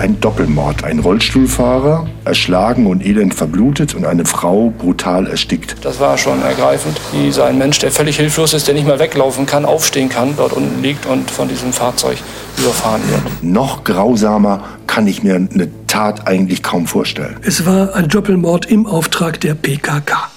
ein 0.00 0.18
Doppelmord. 0.18 0.82
Ein 0.82 0.98
Rollstuhlfahrer 0.98 2.08
erschlagen 2.24 2.86
und 2.86 3.04
elend 3.04 3.34
verblutet 3.34 3.94
und 3.94 4.06
eine 4.06 4.24
Frau 4.24 4.70
brutal 4.70 5.26
erstickt. 5.26 5.76
Das 5.82 6.00
war 6.00 6.16
schon 6.18 6.42
ergreifend, 6.42 7.00
wie 7.12 7.30
so 7.30 7.42
ein 7.42 7.58
Mensch, 7.58 7.78
der 7.78 7.92
völlig 7.92 8.16
hilflos 8.16 8.54
ist, 8.54 8.66
der 8.66 8.74
nicht 8.74 8.86
mehr 8.86 8.98
weglaufen 8.98 9.46
kann, 9.46 9.64
aufstehen 9.64 10.08
kann, 10.08 10.34
dort 10.36 10.54
unten 10.54 10.82
liegt 10.82 11.06
und 11.06 11.30
von 11.30 11.48
diesem 11.48 11.72
Fahrzeug 11.72 12.18
überfahren 12.58 13.02
wird. 13.10 13.42
Noch 13.42 13.84
grausamer 13.84 14.64
kann 14.86 15.06
ich 15.06 15.22
mir 15.22 15.36
eine 15.36 15.68
Tat 15.86 16.26
eigentlich 16.26 16.62
kaum 16.62 16.86
vorstellen. 16.86 17.36
Es 17.42 17.66
war 17.66 17.94
ein 17.94 18.08
Doppelmord 18.08 18.66
im 18.66 18.86
Auftrag 18.86 19.40
der 19.40 19.54
PKK. 19.54 20.30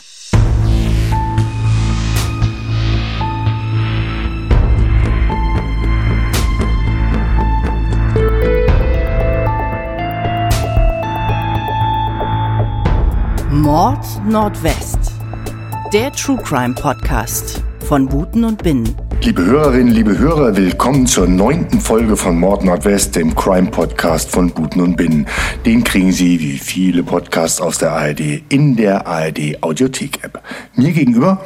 Mord 13.73 14.05
Nordwest. 14.29 14.99
Der 15.91 16.11
True 16.11 16.37
Crime 16.37 16.75
Podcast 16.75 17.63
von 17.87 18.07
Buten 18.07 18.43
und 18.43 18.61
Binnen. 18.61 18.95
Liebe 19.23 19.43
Hörerinnen, 19.43 19.91
liebe 19.91 20.15
Hörer, 20.15 20.55
willkommen 20.55 21.07
zur 21.07 21.25
neunten 21.27 21.81
Folge 21.81 22.15
von 22.15 22.39
Mord 22.39 22.63
Nordwest, 22.63 23.15
dem 23.15 23.33
Crime 23.33 23.71
Podcast 23.71 24.29
von 24.29 24.51
Buten 24.51 24.79
und 24.79 24.95
Binnen. 24.95 25.25
Den 25.65 25.83
kriegen 25.83 26.11
Sie, 26.11 26.39
wie 26.39 26.59
viele 26.59 27.01
Podcasts 27.01 27.59
aus 27.59 27.79
der 27.79 27.93
ARD, 27.93 28.43
in 28.49 28.75
der 28.75 29.07
ARD 29.07 29.63
Audiothek 29.63 30.23
App. 30.23 30.43
Mir 30.75 30.91
gegenüber 30.91 31.43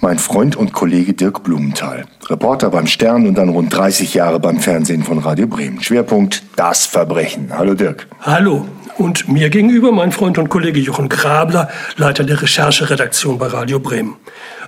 mein 0.00 0.20
Freund 0.20 0.54
und 0.54 0.72
Kollege 0.72 1.14
Dirk 1.14 1.42
Blumenthal, 1.42 2.04
Reporter 2.30 2.70
beim 2.70 2.86
Stern 2.86 3.26
und 3.26 3.36
dann 3.36 3.48
rund 3.48 3.76
30 3.76 4.14
Jahre 4.14 4.38
beim 4.38 4.60
Fernsehen 4.60 5.02
von 5.02 5.18
Radio 5.18 5.48
Bremen. 5.48 5.82
Schwerpunkt 5.82 6.44
das 6.54 6.86
Verbrechen. 6.86 7.48
Hallo 7.52 7.74
Dirk. 7.74 8.06
Hallo. 8.20 8.64
Und 8.96 9.28
mir 9.28 9.50
gegenüber 9.50 9.92
mein 9.92 10.12
Freund 10.12 10.38
und 10.38 10.48
Kollege 10.48 10.78
Jochen 10.78 11.08
Grabler, 11.08 11.68
Leiter 11.96 12.24
der 12.24 12.40
Rechercheredaktion 12.40 13.38
bei 13.38 13.46
Radio 13.48 13.80
Bremen. 13.80 14.16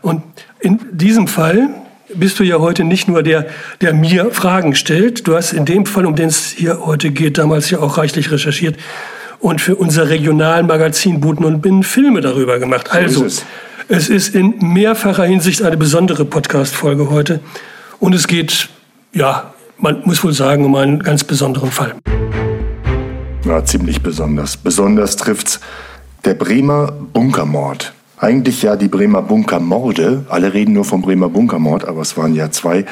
Und 0.02 0.22
in 0.60 0.80
diesem 0.90 1.28
Fall 1.28 1.68
bist 2.14 2.38
du 2.38 2.44
ja 2.44 2.58
heute 2.58 2.84
nicht 2.84 3.08
nur 3.08 3.22
der, 3.22 3.46
der 3.80 3.94
mir 3.94 4.30
Fragen 4.30 4.74
stellt. 4.74 5.26
Du 5.26 5.36
hast 5.36 5.52
in 5.52 5.64
dem 5.64 5.86
Fall, 5.86 6.06
um 6.06 6.16
den 6.16 6.28
es 6.28 6.50
hier 6.50 6.84
heute 6.84 7.10
geht, 7.10 7.38
damals 7.38 7.70
ja 7.70 7.78
auch 7.78 7.98
reichlich 7.98 8.30
recherchiert 8.30 8.76
und 9.40 9.60
für 9.60 9.76
unser 9.76 10.08
Regionalmagazin 10.08 11.20
Buten 11.20 11.44
und 11.44 11.60
Binnen 11.60 11.82
Filme 11.82 12.20
darüber 12.20 12.58
gemacht. 12.58 12.92
Also, 12.92 13.24
ist 13.24 13.44
es. 13.88 14.08
es 14.08 14.08
ist 14.08 14.34
in 14.34 14.54
mehrfacher 14.60 15.24
Hinsicht 15.24 15.62
eine 15.62 15.76
besondere 15.76 16.24
Podcast-Folge 16.24 17.10
heute. 17.10 17.40
Und 17.98 18.14
es 18.14 18.26
geht, 18.26 18.68
ja, 19.12 19.54
man 19.78 20.02
muss 20.04 20.22
wohl 20.24 20.32
sagen, 20.32 20.64
um 20.64 20.74
einen 20.74 21.02
ganz 21.02 21.24
besonderen 21.24 21.70
Fall. 21.70 21.94
Ja, 23.46 23.64
ziemlich 23.64 24.02
besonders. 24.02 24.56
Besonders 24.56 25.14
trifft's 25.14 25.60
der 26.24 26.34
Bremer 26.34 26.90
Bunkermord. 27.12 27.94
Eigentlich 28.18 28.62
ja 28.62 28.74
die 28.74 28.88
Bremer 28.88 29.22
Bunkermorde. 29.22 30.24
Alle 30.28 30.52
reden 30.52 30.72
nur 30.72 30.84
vom 30.84 31.00
Bremer 31.00 31.28
Bunkermord, 31.28 31.86
aber 31.86 32.00
es 32.00 32.16
waren 32.16 32.34
ja 32.34 32.50
zwei. 32.50 32.86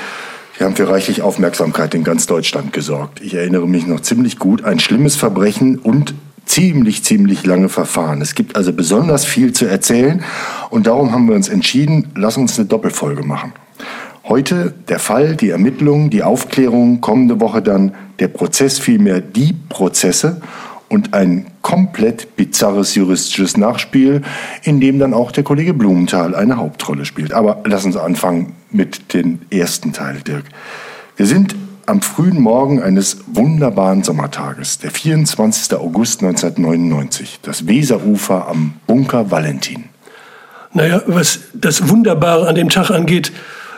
Die 0.57 0.63
haben 0.63 0.77
für 0.77 0.89
reichlich 0.89 1.23
Aufmerksamkeit 1.23 1.93
in 1.97 2.05
ganz 2.05 2.27
Deutschland 2.27 2.73
gesorgt. 2.73 3.21
Ich 3.21 3.35
erinnere 3.35 3.67
mich 3.67 3.89
noch 3.89 3.99
ziemlich 3.99 4.39
gut. 4.39 4.65
Ein 4.65 4.79
schlimmes 4.79 5.17
Verbrechen 5.17 5.77
und 5.77 6.15
ziemlich, 6.47 7.03
ziemlich 7.03 7.45
lange 7.45 7.69
Verfahren. 7.69 8.23
Es 8.23 8.37
gibt 8.37 8.55
also 8.55 8.73
besonders 8.73 9.25
viel 9.25 9.53
zu 9.53 9.67
erzählen 9.67 10.23
und 10.71 10.87
darum 10.87 11.11
haben 11.11 11.27
wir 11.27 11.35
uns 11.35 11.49
entschieden, 11.49 12.13
lass 12.15 12.37
uns 12.37 12.57
eine 12.61 12.69
Doppelfolge 12.69 13.25
machen. 13.25 13.55
Heute 14.27 14.73
der 14.89 14.99
Fall, 14.99 15.37
die 15.37 15.51
Ermittlungen, 15.51 16.09
die 16.09 16.23
Aufklärung, 16.23 17.03
kommende 17.03 17.41
Woche 17.41 17.61
dann 17.61 17.95
der 18.21 18.29
Prozess, 18.29 18.79
vielmehr 18.79 19.21
die 19.21 19.53
Prozesse 19.69 20.41
und 20.89 21.13
ein 21.13 21.49
komplett 21.61 22.35
bizarres 22.35 22.95
juristisches 22.95 23.59
Nachspiel, 23.59 24.23
in 24.63 24.81
dem 24.81 24.99
dann 24.99 25.13
auch 25.13 25.31
der 25.31 25.45
Kollege 25.45 25.75
Blumenthal 25.75 26.35
eine 26.35 26.57
Hauptrolle 26.57 27.05
spielt. 27.05 27.35
Aber 27.35 27.61
lass 27.67 27.85
uns 27.85 27.99
anfangen 27.99 28.55
mit 28.71 29.13
dem 29.13 29.41
ersten 29.51 29.93
Teil, 29.93 30.23
Dirk. 30.27 30.45
Wir 31.17 31.27
sind 31.27 31.55
am 31.85 32.01
frühen 32.01 32.41
Morgen 32.41 32.83
eines 32.83 33.19
wunderbaren 33.27 34.05
Sommertages, 34.05 34.79
der 34.79 34.91
24. 34.91 35.77
August 35.79 36.23
1999, 36.23 37.41
das 37.43 37.67
Weserufer 37.67 38.49
am 38.49 38.73
Bunker 38.87 39.31
Valentin. 39.31 39.85
Naja, 40.73 41.03
was 41.07 41.41
das 41.53 41.91
Wunderbare 41.91 42.49
an 42.49 42.55
dem 42.55 42.71
Tag 42.71 42.91
angeht, 42.91 43.33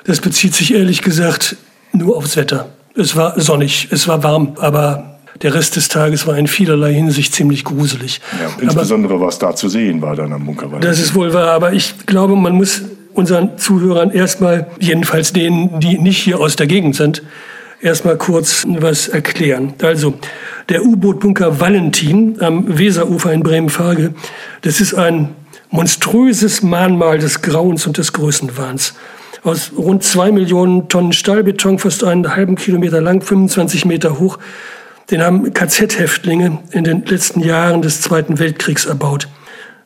das 0.06 0.20
bezieht 0.20 0.54
sich 0.54 0.74
ehrlich 0.74 1.02
gesagt 1.02 1.56
nur 1.92 2.16
aufs 2.16 2.36
Wetter. 2.36 2.70
Es 2.94 3.16
war 3.16 3.38
sonnig, 3.38 3.88
es 3.90 4.08
war 4.08 4.22
warm, 4.22 4.56
aber 4.58 5.18
der 5.42 5.54
Rest 5.54 5.76
des 5.76 5.88
Tages 5.88 6.26
war 6.26 6.38
in 6.38 6.46
vielerlei 6.46 6.94
Hinsicht 6.94 7.34
ziemlich 7.34 7.64
gruselig. 7.64 8.20
Ja, 8.40 8.62
insbesondere 8.62 9.14
aber, 9.14 9.26
was 9.26 9.38
da 9.38 9.54
zu 9.54 9.68
sehen 9.68 10.00
war 10.00 10.16
dann 10.16 10.32
am 10.32 10.46
Bunkerwald. 10.46 10.82
Das 10.82 10.98
ist 10.98 11.14
wohl 11.14 11.34
wahr, 11.34 11.50
aber 11.50 11.72
ich 11.72 12.06
glaube, 12.06 12.36
man 12.36 12.54
muss 12.54 12.82
unseren 13.12 13.58
Zuhörern 13.58 14.10
erstmal, 14.10 14.68
jedenfalls 14.78 15.32
denen, 15.32 15.80
die 15.80 15.98
nicht 15.98 16.18
hier 16.18 16.40
aus 16.40 16.56
der 16.56 16.66
Gegend 16.66 16.96
sind, 16.96 17.22
erstmal 17.80 18.16
kurz 18.16 18.64
was 18.66 19.08
erklären. 19.08 19.74
Also, 19.82 20.14
der 20.68 20.84
U-Boot-Bunker 20.84 21.60
Valentin 21.60 22.40
am 22.40 22.78
Weserufer 22.78 23.32
in 23.32 23.42
Bremen-Farge, 23.42 24.14
das 24.62 24.80
ist 24.80 24.94
ein 24.94 25.30
monströses 25.70 26.62
Mahnmal 26.62 27.18
des 27.18 27.42
Grauens 27.42 27.86
und 27.86 27.98
des 27.98 28.12
Größenwahns 28.12 28.94
aus 29.46 29.72
rund 29.76 30.02
zwei 30.02 30.32
Millionen 30.32 30.88
Tonnen 30.88 31.12
Stahlbeton, 31.12 31.78
fast 31.78 32.02
einen 32.02 32.34
halben 32.34 32.56
Kilometer 32.56 33.00
lang, 33.00 33.22
25 33.22 33.84
Meter 33.84 34.18
hoch. 34.18 34.38
Den 35.10 35.22
haben 35.22 35.54
KZ-Häftlinge 35.54 36.58
in 36.72 36.82
den 36.82 37.04
letzten 37.04 37.40
Jahren 37.40 37.80
des 37.80 38.00
Zweiten 38.00 38.40
Weltkriegs 38.40 38.86
erbaut. 38.86 39.28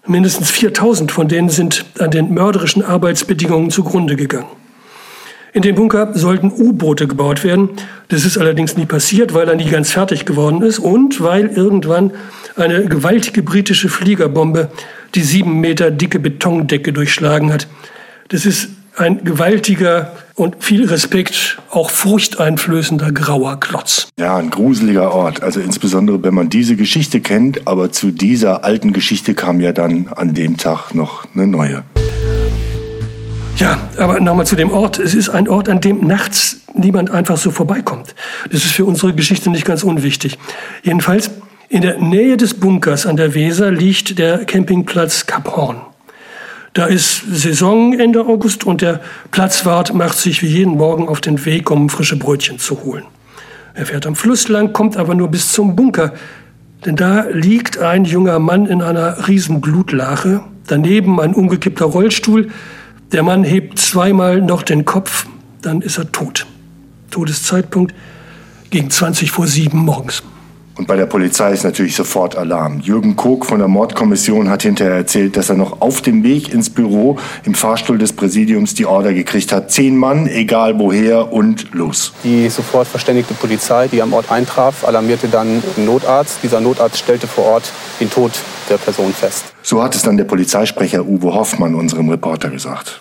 Mindestens 0.06 0.50
4000 0.50 1.12
von 1.12 1.28
denen 1.28 1.50
sind 1.50 1.84
an 1.98 2.10
den 2.10 2.32
mörderischen 2.32 2.82
Arbeitsbedingungen 2.82 3.70
zugrunde 3.70 4.16
gegangen. 4.16 4.48
In 5.52 5.62
dem 5.62 5.74
Bunker 5.74 6.12
sollten 6.14 6.50
U-Boote 6.50 7.06
gebaut 7.06 7.44
werden. 7.44 7.70
Das 8.08 8.24
ist 8.24 8.38
allerdings 8.38 8.76
nie 8.76 8.86
passiert, 8.86 9.34
weil 9.34 9.48
er 9.48 9.56
nie 9.56 9.68
ganz 9.68 9.90
fertig 9.90 10.24
geworden 10.24 10.62
ist 10.62 10.78
und 10.78 11.20
weil 11.20 11.48
irgendwann 11.48 12.12
eine 12.56 12.86
gewaltige 12.86 13.42
britische 13.42 13.88
Fliegerbombe 13.88 14.70
die 15.14 15.22
sieben 15.22 15.60
Meter 15.60 15.90
dicke 15.90 16.18
Betondecke 16.18 16.92
durchschlagen 16.92 17.52
hat. 17.52 17.66
Das 18.28 18.46
ist 18.46 18.68
ein 19.00 19.24
gewaltiger 19.24 20.12
und 20.34 20.62
viel 20.62 20.86
Respekt 20.86 21.58
auch 21.70 21.90
furchteinflößender 21.90 23.12
grauer 23.12 23.58
Klotz. 23.58 24.08
Ja, 24.18 24.36
ein 24.36 24.50
gruseliger 24.50 25.12
Ort. 25.12 25.42
Also 25.42 25.60
insbesondere, 25.60 26.22
wenn 26.22 26.34
man 26.34 26.50
diese 26.50 26.76
Geschichte 26.76 27.20
kennt. 27.20 27.66
Aber 27.66 27.90
zu 27.92 28.10
dieser 28.10 28.64
alten 28.64 28.92
Geschichte 28.92 29.34
kam 29.34 29.60
ja 29.60 29.72
dann 29.72 30.08
an 30.08 30.34
dem 30.34 30.56
Tag 30.56 30.94
noch 30.94 31.24
eine 31.34 31.46
neue. 31.46 31.82
Ja, 33.56 33.78
aber 33.98 34.20
nochmal 34.20 34.46
zu 34.46 34.56
dem 34.56 34.70
Ort. 34.70 34.98
Es 34.98 35.14
ist 35.14 35.28
ein 35.28 35.48
Ort, 35.48 35.68
an 35.68 35.80
dem 35.80 36.06
nachts 36.06 36.60
niemand 36.74 37.10
einfach 37.10 37.36
so 37.36 37.50
vorbeikommt. 37.50 38.14
Das 38.50 38.64
ist 38.64 38.72
für 38.72 38.84
unsere 38.84 39.14
Geschichte 39.14 39.50
nicht 39.50 39.64
ganz 39.64 39.82
unwichtig. 39.82 40.38
Jedenfalls, 40.82 41.30
in 41.68 41.82
der 41.82 41.98
Nähe 41.98 42.36
des 42.36 42.54
Bunkers 42.54 43.06
an 43.06 43.16
der 43.16 43.34
Weser 43.34 43.70
liegt 43.70 44.18
der 44.18 44.44
Campingplatz 44.44 45.26
Kap 45.26 45.56
Horn. 45.56 45.89
Da 46.72 46.86
ist 46.86 47.22
Saison 47.28 47.98
Ende 47.98 48.20
August 48.20 48.64
und 48.64 48.80
der 48.80 49.00
Platzwart 49.32 49.92
macht 49.92 50.16
sich 50.16 50.40
wie 50.42 50.46
jeden 50.46 50.76
Morgen 50.76 51.08
auf 51.08 51.20
den 51.20 51.44
Weg, 51.44 51.68
um 51.70 51.88
frische 51.88 52.16
Brötchen 52.16 52.60
zu 52.60 52.84
holen. 52.84 53.04
Er 53.74 53.86
fährt 53.86 54.06
am 54.06 54.14
Fluss 54.14 54.46
lang, 54.46 54.72
kommt 54.72 54.96
aber 54.96 55.14
nur 55.14 55.28
bis 55.28 55.52
zum 55.52 55.74
Bunker, 55.74 56.12
denn 56.84 56.94
da 56.94 57.26
liegt 57.32 57.78
ein 57.78 58.04
junger 58.04 58.38
Mann 58.38 58.66
in 58.66 58.82
einer 58.82 59.26
riesen 59.26 59.60
Blutlache, 59.60 60.42
daneben 60.66 61.20
ein 61.20 61.34
umgekippter 61.34 61.86
Rollstuhl. 61.86 62.50
Der 63.10 63.24
Mann 63.24 63.42
hebt 63.42 63.78
zweimal 63.78 64.40
noch 64.40 64.62
den 64.62 64.84
Kopf, 64.84 65.26
dann 65.62 65.82
ist 65.82 65.98
er 65.98 66.12
tot. 66.12 66.46
Todeszeitpunkt 67.10 67.94
gegen 68.70 68.90
20 68.90 69.32
vor 69.32 69.48
sieben 69.48 69.78
morgens. 69.78 70.22
Und 70.80 70.86
bei 70.86 70.96
der 70.96 71.04
Polizei 71.04 71.52
ist 71.52 71.62
natürlich 71.62 71.94
sofort 71.94 72.36
Alarm. 72.36 72.80
Jürgen 72.80 73.14
Kog 73.14 73.44
von 73.44 73.58
der 73.58 73.68
Mordkommission 73.68 74.48
hat 74.48 74.62
hinterher 74.62 74.94
erzählt, 74.94 75.36
dass 75.36 75.50
er 75.50 75.56
noch 75.56 75.82
auf 75.82 76.00
dem 76.00 76.22
Weg 76.22 76.54
ins 76.54 76.70
Büro 76.70 77.18
im 77.44 77.54
Fahrstuhl 77.54 77.98
des 77.98 78.14
Präsidiums 78.14 78.72
die 78.72 78.86
Order 78.86 79.12
gekriegt 79.12 79.52
hat. 79.52 79.70
Zehn 79.70 79.94
Mann, 79.94 80.26
egal 80.26 80.78
woher 80.78 81.34
und 81.34 81.74
los. 81.74 82.14
Die 82.24 82.48
sofort 82.48 82.88
verständigte 82.88 83.34
Polizei, 83.34 83.88
die 83.88 84.00
am 84.00 84.14
Ort 84.14 84.32
eintraf, 84.32 84.86
alarmierte 84.86 85.28
dann 85.28 85.62
den 85.76 85.84
Notarzt. 85.84 86.38
Dieser 86.42 86.62
Notarzt 86.62 86.96
stellte 86.96 87.26
vor 87.26 87.44
Ort 87.44 87.70
den 88.00 88.08
Tod 88.08 88.32
der 88.70 88.78
Person 88.78 89.12
fest. 89.12 89.52
So 89.60 89.82
hat 89.82 89.94
es 89.94 90.00
dann 90.00 90.16
der 90.16 90.24
Polizeisprecher 90.24 91.04
Uwe 91.04 91.34
Hoffmann 91.34 91.74
unserem 91.74 92.08
Reporter 92.08 92.48
gesagt. 92.48 93.00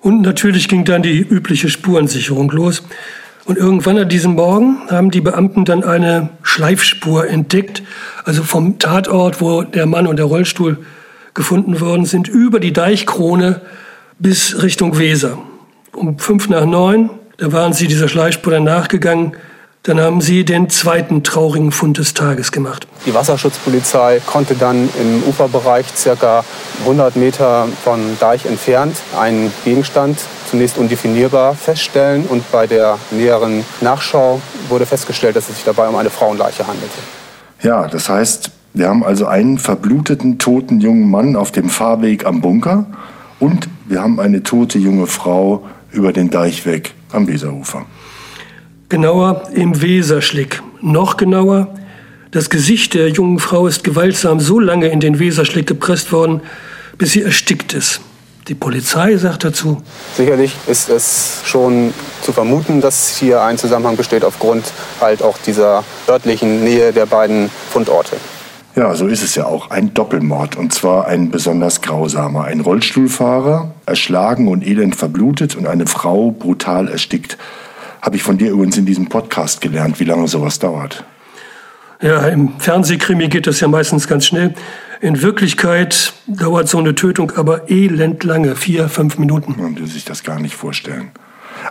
Und 0.00 0.22
natürlich 0.22 0.66
ging 0.66 0.86
dann 0.86 1.02
die 1.02 1.18
übliche 1.18 1.68
Spurensicherung 1.68 2.50
los. 2.52 2.82
Und 3.48 3.56
irgendwann 3.56 3.96
an 3.96 4.10
diesem 4.10 4.34
Morgen 4.34 4.76
haben 4.90 5.10
die 5.10 5.22
Beamten 5.22 5.64
dann 5.64 5.82
eine 5.82 6.28
Schleifspur 6.42 7.26
entdeckt, 7.28 7.82
also 8.24 8.42
vom 8.42 8.78
Tatort, 8.78 9.40
wo 9.40 9.62
der 9.62 9.86
Mann 9.86 10.06
und 10.06 10.18
der 10.18 10.26
Rollstuhl 10.26 10.76
gefunden 11.32 11.80
worden 11.80 12.04
sind, 12.04 12.28
über 12.28 12.60
die 12.60 12.74
Deichkrone 12.74 13.62
bis 14.18 14.62
Richtung 14.62 14.98
Weser. 14.98 15.38
Um 15.94 16.18
fünf 16.18 16.50
nach 16.50 16.66
neun, 16.66 17.08
da 17.38 17.50
waren 17.50 17.72
sie 17.72 17.86
dieser 17.86 18.08
Schleifspur 18.08 18.52
dann 18.52 18.64
nachgegangen. 18.64 19.32
Dann 19.88 20.00
haben 20.00 20.20
Sie 20.20 20.44
den 20.44 20.68
zweiten 20.68 21.22
traurigen 21.22 21.72
Fund 21.72 21.96
des 21.96 22.12
Tages 22.12 22.52
gemacht. 22.52 22.86
Die 23.06 23.14
Wasserschutzpolizei 23.14 24.20
konnte 24.26 24.54
dann 24.54 24.90
im 25.00 25.22
Uferbereich 25.26 25.86
circa 25.96 26.44
100 26.80 27.16
Meter 27.16 27.66
von 27.84 27.98
Deich 28.20 28.44
entfernt 28.44 28.96
einen 29.18 29.50
Gegenstand 29.64 30.18
zunächst 30.50 30.76
undefinierbar 30.76 31.54
feststellen 31.54 32.26
und 32.26 32.52
bei 32.52 32.66
der 32.66 32.98
näheren 33.12 33.64
Nachschau 33.80 34.42
wurde 34.68 34.84
festgestellt, 34.84 35.36
dass 35.36 35.48
es 35.48 35.54
sich 35.54 35.64
dabei 35.64 35.88
um 35.88 35.96
eine 35.96 36.10
Frauenleiche 36.10 36.66
handelte. 36.66 36.98
Ja, 37.62 37.88
das 37.88 38.10
heißt, 38.10 38.50
wir 38.74 38.90
haben 38.90 39.02
also 39.02 39.24
einen 39.24 39.56
verbluteten, 39.56 40.38
toten 40.38 40.82
jungen 40.82 41.10
Mann 41.10 41.34
auf 41.34 41.50
dem 41.50 41.70
Fahrweg 41.70 42.26
am 42.26 42.42
Bunker 42.42 42.84
und 43.40 43.70
wir 43.86 44.02
haben 44.02 44.20
eine 44.20 44.42
tote 44.42 44.78
junge 44.78 45.06
Frau 45.06 45.64
über 45.92 46.12
den 46.12 46.28
Deich 46.28 46.66
weg 46.66 46.92
am 47.10 47.26
Weserufer. 47.26 47.86
Genauer 48.90 49.50
im 49.52 49.82
Weserschlick. 49.82 50.62
Noch 50.80 51.18
genauer, 51.18 51.68
das 52.30 52.48
Gesicht 52.48 52.94
der 52.94 53.10
jungen 53.10 53.38
Frau 53.38 53.66
ist 53.66 53.84
gewaltsam 53.84 54.40
so 54.40 54.58
lange 54.58 54.88
in 54.88 54.98
den 54.98 55.18
Weserschlick 55.18 55.66
gepresst 55.66 56.10
worden, 56.10 56.40
bis 56.96 57.12
sie 57.12 57.22
erstickt 57.22 57.74
ist. 57.74 58.00
Die 58.48 58.54
Polizei 58.54 59.14
sagt 59.18 59.44
dazu. 59.44 59.82
Sicherlich 60.16 60.54
ist 60.68 60.88
es 60.88 61.42
schon 61.44 61.92
zu 62.22 62.32
vermuten, 62.32 62.80
dass 62.80 63.18
hier 63.18 63.42
ein 63.42 63.58
Zusammenhang 63.58 63.98
besteht 63.98 64.24
aufgrund 64.24 64.64
halt 65.02 65.22
auch 65.22 65.36
dieser 65.36 65.84
örtlichen 66.08 66.64
Nähe 66.64 66.94
der 66.94 67.04
beiden 67.04 67.50
Fundorte. 67.70 68.16
Ja, 68.74 68.94
so 68.94 69.06
ist 69.06 69.22
es 69.22 69.34
ja 69.34 69.44
auch. 69.44 69.68
Ein 69.68 69.92
Doppelmord 69.92 70.56
und 70.56 70.72
zwar 70.72 71.06
ein 71.08 71.30
besonders 71.30 71.82
grausamer. 71.82 72.44
Ein 72.44 72.60
Rollstuhlfahrer, 72.60 73.74
erschlagen 73.84 74.48
und 74.48 74.66
elend 74.66 74.96
verblutet 74.96 75.56
und 75.56 75.66
eine 75.66 75.86
Frau 75.86 76.30
brutal 76.30 76.88
erstickt. 76.88 77.36
Habe 78.00 78.16
ich 78.16 78.22
von 78.22 78.38
dir 78.38 78.50
übrigens 78.50 78.76
in 78.76 78.86
diesem 78.86 79.08
Podcast 79.08 79.60
gelernt, 79.60 80.00
wie 80.00 80.04
lange 80.04 80.28
sowas 80.28 80.58
dauert. 80.58 81.04
Ja, 82.00 82.28
im 82.28 82.58
Fernsehkrimi 82.58 83.28
geht 83.28 83.46
das 83.46 83.60
ja 83.60 83.68
meistens 83.68 84.06
ganz 84.06 84.26
schnell. 84.26 84.54
In 85.00 85.20
Wirklichkeit 85.22 86.12
dauert 86.26 86.68
so 86.68 86.78
eine 86.78 86.94
Tötung 86.94 87.32
aber 87.36 87.70
elend 87.70 88.22
lange, 88.24 88.54
vier, 88.56 88.88
fünf 88.88 89.18
Minuten. 89.18 89.56
Man 89.60 89.76
will 89.78 89.86
sich 89.86 90.04
das 90.04 90.22
gar 90.22 90.40
nicht 90.40 90.54
vorstellen. 90.54 91.10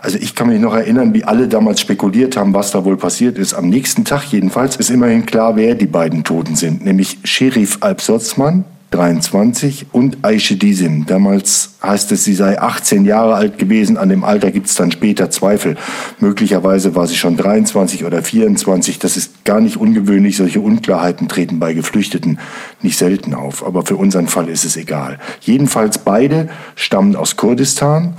Also 0.02 0.18
ich 0.18 0.34
kann 0.34 0.48
mich 0.48 0.60
noch 0.60 0.74
erinnern, 0.74 1.14
wie 1.14 1.24
alle 1.24 1.48
damals 1.48 1.80
spekuliert 1.80 2.36
haben, 2.36 2.52
was 2.52 2.70
da 2.70 2.84
wohl 2.84 2.96
passiert 2.96 3.38
ist. 3.38 3.54
Am 3.54 3.68
nächsten 3.68 4.04
Tag 4.04 4.24
jedenfalls 4.24 4.76
ist 4.76 4.90
immerhin 4.90 5.24
klar, 5.24 5.56
wer 5.56 5.74
die 5.74 5.86
beiden 5.86 6.24
Toten 6.24 6.56
sind. 6.56 6.84
Nämlich 6.84 7.18
Sheriff 7.24 7.78
Alpsotzmann 7.80 8.64
23 8.90 9.86
und 9.92 10.18
Aisha 10.22 10.54
Disim. 10.54 11.04
Damals 11.06 11.74
heißt 11.82 12.10
es, 12.12 12.24
sie 12.24 12.34
sei 12.34 12.60
18 12.60 13.04
Jahre 13.04 13.34
alt 13.34 13.58
gewesen. 13.58 13.98
An 13.98 14.08
dem 14.08 14.24
Alter 14.24 14.50
gibt 14.50 14.66
es 14.66 14.74
dann 14.76 14.90
später 14.90 15.30
Zweifel. 15.30 15.76
Möglicherweise 16.20 16.94
war 16.94 17.06
sie 17.06 17.16
schon 17.16 17.36
23 17.36 18.04
oder 18.04 18.22
24. 18.22 18.98
Das 18.98 19.16
ist 19.16 19.44
gar 19.44 19.60
nicht 19.60 19.76
ungewöhnlich. 19.76 20.36
Solche 20.36 20.60
Unklarheiten 20.60 21.28
treten 21.28 21.58
bei 21.58 21.74
Geflüchteten 21.74 22.38
nicht 22.80 22.96
selten 22.96 23.34
auf. 23.34 23.64
Aber 23.66 23.84
für 23.84 23.96
unseren 23.96 24.26
Fall 24.26 24.48
ist 24.48 24.64
es 24.64 24.76
egal. 24.76 25.18
Jedenfalls 25.40 25.98
beide 25.98 26.48
stammen 26.74 27.14
aus 27.14 27.36
Kurdistan. 27.36 28.14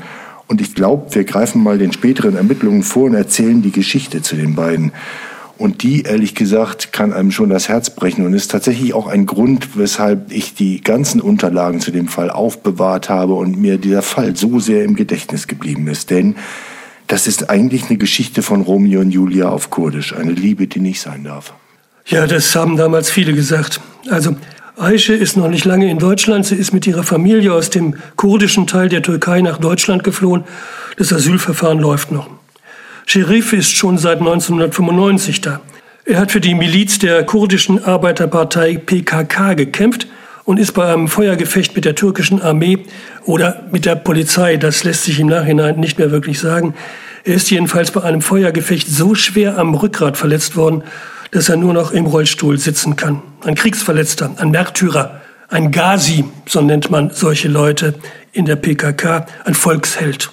Und 0.48 0.62
ich 0.62 0.76
glaube, 0.76 1.16
wir 1.16 1.24
greifen 1.26 1.64
mal 1.64 1.78
den 1.78 1.94
späteren 1.94 2.36
Ermittlungen 2.36 2.84
vor 2.84 3.06
und 3.06 3.16
erzählen 3.16 3.62
die 3.62 3.72
Geschichte 3.72 4.22
zu 4.22 4.36
den 4.36 4.56
beiden. 4.56 4.92
Und 5.60 5.84
die, 5.84 6.04
ehrlich 6.04 6.36
gesagt, 6.36 6.94
kann 6.94 7.12
einem 7.12 7.32
schon 7.32 7.50
das 7.50 7.68
Herz 7.68 7.90
brechen 7.90 8.26
und 8.26 8.34
ist 8.34 8.50
tatsächlich 8.50 8.94
auch 8.94 9.08
ein 9.08 9.26
Grund, 9.26 9.78
weshalb 9.78 10.32
ich 10.32 10.56
die 10.56 10.80
ganzen 10.80 11.20
Unterlagen 11.20 11.82
zu 11.82 11.92
dem 11.92 12.08
Fall 12.08 12.30
aufbewahrt 12.30 13.10
habe 13.10 13.34
und 13.34 13.60
mir 13.60 13.78
dieser 13.78 14.02
Fall 14.02 14.38
so 14.38 14.62
sehr 14.62 14.86
im 14.86 14.96
Gedächtnis 14.96 15.48
geblieben 15.48 15.90
ist. 15.90 16.12
Denn 16.12 16.38
das 17.08 17.28
ist 17.28 17.50
eigentlich 17.50 17.90
eine 17.90 17.98
Geschichte 17.98 18.42
von 18.42 18.62
Romeo 18.62 19.02
und 19.02 19.12
Julia 19.12 19.50
auf 19.50 19.70
Kurdisch, 19.70 20.16
eine 20.16 20.32
Liebe, 20.32 20.68
die 20.68 20.80
nicht 20.80 21.02
sein 21.02 21.26
darf. 21.26 21.54
Ja, 22.06 22.26
das 22.26 22.56
haben 22.56 22.78
damals 22.78 23.12
viele 23.12 23.34
gesagt. 23.34 23.82
Also 24.10 24.38
Aische 24.78 25.14
ist 25.14 25.36
noch 25.36 25.50
nicht 25.50 25.66
lange 25.66 25.92
in 25.92 26.00
Deutschland. 26.00 26.46
Sie 26.46 26.56
ist 26.56 26.72
mit 26.72 26.88
ihrer 26.88 27.04
Familie 27.04 27.52
aus 27.54 27.70
dem 27.70 27.96
kurdischen 28.16 28.66
Teil 28.66 28.88
der 28.88 29.02
Türkei 29.02 29.42
nach 29.42 29.58
Deutschland 29.58 30.06
geflohen. 30.06 30.46
Das 30.96 31.12
Asylverfahren 31.12 31.80
läuft 31.80 32.14
noch. 32.14 32.39
Scherif 33.12 33.54
ist 33.54 33.76
schon 33.76 33.98
seit 33.98 34.20
1995 34.20 35.42
da. 35.42 35.62
Er 36.06 36.20
hat 36.20 36.32
für 36.32 36.40
die 36.40 36.54
Miliz 36.54 37.00
der 37.00 37.24
kurdischen 37.24 37.84
Arbeiterpartei 37.84 38.78
PKK 38.78 39.56
gekämpft 39.56 40.06
und 40.46 40.60
ist 40.60 40.74
bei 40.74 40.94
einem 40.94 41.08
Feuergefecht 41.08 41.76
mit 41.76 41.86
der 41.86 41.96
türkischen 41.96 42.40
Armee 42.40 42.86
oder 43.26 43.64
mit 43.72 43.88
der 43.88 43.96
Polizei, 43.96 44.58
das 44.58 44.84
lässt 44.84 45.06
sich 45.06 45.20
im 45.20 45.26
Nachhinein 45.26 45.80
nicht 45.80 45.98
mehr 45.98 46.12
wirklich 46.12 46.40
sagen, 46.40 46.76
er 47.24 47.34
ist 47.34 47.50
jedenfalls 47.50 47.90
bei 47.90 48.04
einem 48.04 48.22
Feuergefecht 48.22 48.88
so 48.88 49.16
schwer 49.16 49.58
am 49.58 49.74
Rückgrat 49.74 50.16
verletzt 50.16 50.56
worden, 50.56 50.84
dass 51.32 51.50
er 51.50 51.58
nur 51.58 51.74
noch 51.74 51.90
im 51.90 52.06
Rollstuhl 52.06 52.60
sitzen 52.60 52.96
kann. 52.96 53.24
Ein 53.44 53.56
Kriegsverletzter, 53.56 54.36
ein 54.38 54.52
Märtyrer, 54.52 55.20
ein 55.48 55.72
Ghazi, 55.72 56.26
so 56.48 56.62
nennt 56.62 56.92
man 56.92 57.10
solche 57.10 57.48
Leute 57.48 57.96
in 58.34 58.46
der 58.46 58.58
PKK, 58.58 59.26
ein 59.46 59.56
Volksheld. 59.56 60.30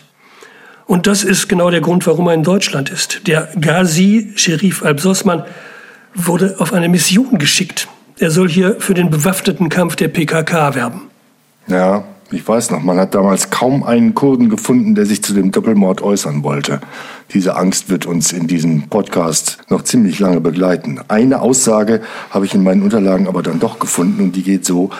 Und 0.86 1.06
das 1.06 1.24
ist 1.24 1.48
genau 1.48 1.70
der 1.70 1.80
Grund, 1.80 2.06
warum 2.06 2.28
er 2.28 2.34
in 2.34 2.44
Deutschland 2.44 2.90
ist. 2.90 3.26
Der 3.26 3.48
Ghazi, 3.60 4.32
Sherif 4.36 4.84
al-Bsosman, 4.84 5.44
wurde 6.14 6.56
auf 6.58 6.72
eine 6.72 6.88
Mission 6.88 7.38
geschickt. 7.38 7.88
Er 8.18 8.30
soll 8.30 8.48
hier 8.48 8.76
für 8.78 8.94
den 8.94 9.10
bewaffneten 9.10 9.68
Kampf 9.68 9.96
der 9.96 10.08
PKK 10.08 10.74
werben. 10.74 11.02
Ja, 11.66 12.04
ich 12.30 12.46
weiß 12.46 12.70
noch, 12.70 12.82
man 12.82 12.98
hat 12.98 13.14
damals 13.14 13.50
kaum 13.50 13.82
einen 13.82 14.14
Kurden 14.14 14.48
gefunden, 14.48 14.94
der 14.94 15.06
sich 15.06 15.22
zu 15.22 15.34
dem 15.34 15.50
Doppelmord 15.50 16.02
äußern 16.02 16.42
wollte. 16.42 16.80
Diese 17.32 17.56
Angst 17.56 17.90
wird 17.90 18.06
uns 18.06 18.32
in 18.32 18.46
diesem 18.46 18.88
Podcast 18.88 19.58
noch 19.68 19.82
ziemlich 19.82 20.18
lange 20.18 20.40
begleiten. 20.40 21.00
Eine 21.08 21.40
Aussage 21.40 22.00
habe 22.30 22.46
ich 22.46 22.54
in 22.54 22.62
meinen 22.62 22.82
Unterlagen 22.82 23.28
aber 23.28 23.42
dann 23.42 23.60
doch 23.60 23.78
gefunden 23.78 24.22
und 24.22 24.32
die 24.32 24.42
geht 24.42 24.64
so, 24.64 24.90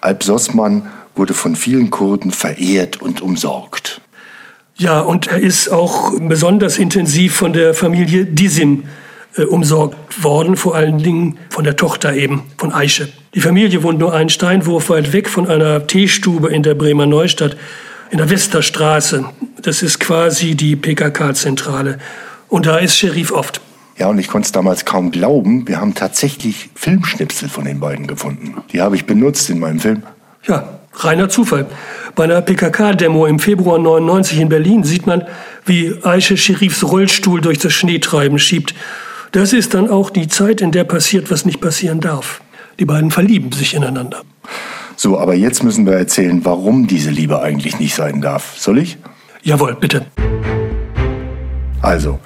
Alp 0.00 0.24
Sossmann 0.24 0.88
wurde 1.14 1.32
von 1.32 1.56
vielen 1.56 1.90
Kurden 1.90 2.32
verehrt 2.32 3.00
und 3.00 3.20
umsorgt. 3.20 4.00
Ja, 4.76 5.00
und 5.00 5.28
er 5.28 5.38
ist 5.38 5.68
auch 5.68 6.12
besonders 6.18 6.78
intensiv 6.78 7.36
von 7.36 7.52
der 7.52 7.74
Familie 7.74 8.24
Disim 8.26 8.84
äh, 9.36 9.42
umsorgt 9.42 10.22
worden, 10.22 10.56
vor 10.56 10.74
allen 10.74 10.98
Dingen 10.98 11.38
von 11.50 11.64
der 11.64 11.76
Tochter 11.76 12.14
eben, 12.14 12.42
von 12.56 12.72
Aische. 12.72 13.08
Die 13.34 13.40
Familie 13.40 13.82
wohnt 13.82 13.98
nur 13.98 14.12
einen 14.12 14.30
Steinwurf 14.30 14.90
weit 14.90 15.12
weg 15.12 15.28
von 15.28 15.46
einer 15.46 15.86
Teestube 15.86 16.48
in 16.48 16.62
der 16.62 16.74
Bremer 16.74 17.06
Neustadt, 17.06 17.56
in 18.10 18.18
der 18.18 18.30
Westerstraße. 18.30 19.24
Das 19.62 19.82
ist 19.82 20.00
quasi 20.00 20.54
die 20.54 20.76
PKK-Zentrale. 20.76 21.98
Und 22.48 22.66
da 22.66 22.78
ist 22.78 22.96
Sheriff 22.96 23.32
oft. 23.32 23.60
Ja, 23.96 24.08
und 24.08 24.18
ich 24.18 24.28
konnte 24.28 24.46
es 24.46 24.52
damals 24.52 24.84
kaum 24.84 25.10
glauben. 25.10 25.68
Wir 25.68 25.80
haben 25.80 25.94
tatsächlich 25.94 26.70
Filmschnipsel 26.74 27.48
von 27.48 27.64
den 27.64 27.78
beiden 27.80 28.06
gefunden. 28.06 28.56
Die 28.72 28.80
habe 28.80 28.96
ich 28.96 29.06
benutzt 29.06 29.50
in 29.50 29.60
meinem 29.60 29.78
Film. 29.78 30.02
Ja, 30.46 30.80
reiner 30.96 31.28
Zufall. 31.28 31.66
Bei 32.14 32.24
einer 32.24 32.40
PKK-Demo 32.40 33.26
im 33.26 33.38
Februar 33.38 33.78
99 33.78 34.40
in 34.40 34.48
Berlin 34.48 34.84
sieht 34.84 35.06
man, 35.06 35.24
wie 35.66 35.94
Aische 36.02 36.36
Scherifs 36.36 36.84
Rollstuhl 36.84 37.40
durch 37.40 37.58
das 37.58 37.72
Schneetreiben 37.72 38.38
schiebt. 38.38 38.74
Das 39.32 39.52
ist 39.52 39.74
dann 39.74 39.90
auch 39.90 40.10
die 40.10 40.28
Zeit, 40.28 40.60
in 40.60 40.70
der 40.70 40.84
passiert, 40.84 41.30
was 41.30 41.44
nicht 41.44 41.60
passieren 41.60 42.00
darf. 42.00 42.40
Die 42.78 42.84
beiden 42.84 43.10
verlieben 43.10 43.52
sich 43.52 43.74
ineinander. 43.74 44.22
So, 44.96 45.18
aber 45.18 45.34
jetzt 45.34 45.64
müssen 45.64 45.86
wir 45.86 45.94
erzählen, 45.94 46.44
warum 46.44 46.86
diese 46.86 47.10
Liebe 47.10 47.42
eigentlich 47.42 47.80
nicht 47.80 47.94
sein 47.94 48.20
darf. 48.20 48.54
Soll 48.56 48.78
ich? 48.78 48.96
Jawohl, 49.42 49.74
bitte. 49.74 50.06
Also, 51.82 52.20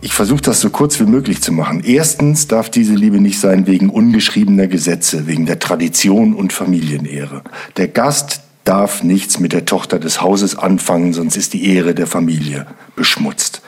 ich 0.00 0.12
versuche 0.12 0.42
das 0.42 0.60
so 0.60 0.70
kurz 0.70 1.00
wie 1.00 1.04
möglich 1.04 1.42
zu 1.42 1.52
machen. 1.52 1.82
Erstens 1.84 2.46
darf 2.46 2.70
diese 2.70 2.94
Liebe 2.94 3.20
nicht 3.20 3.40
sein 3.40 3.66
wegen 3.66 3.90
ungeschriebener 3.90 4.66
Gesetze, 4.66 5.26
wegen 5.26 5.46
der 5.46 5.58
Tradition 5.58 6.34
und 6.34 6.52
Familienehre. 6.52 7.42
Der 7.76 7.88
Gast 7.88 8.42
darf 8.64 9.02
nichts 9.02 9.40
mit 9.40 9.52
der 9.52 9.64
Tochter 9.64 9.98
des 9.98 10.20
Hauses 10.20 10.56
anfangen, 10.56 11.14
sonst 11.14 11.36
ist 11.36 11.54
die 11.54 11.74
Ehre 11.74 11.94
der 11.94 12.06
Familie 12.06 12.66
beschmutzt. 12.96 13.62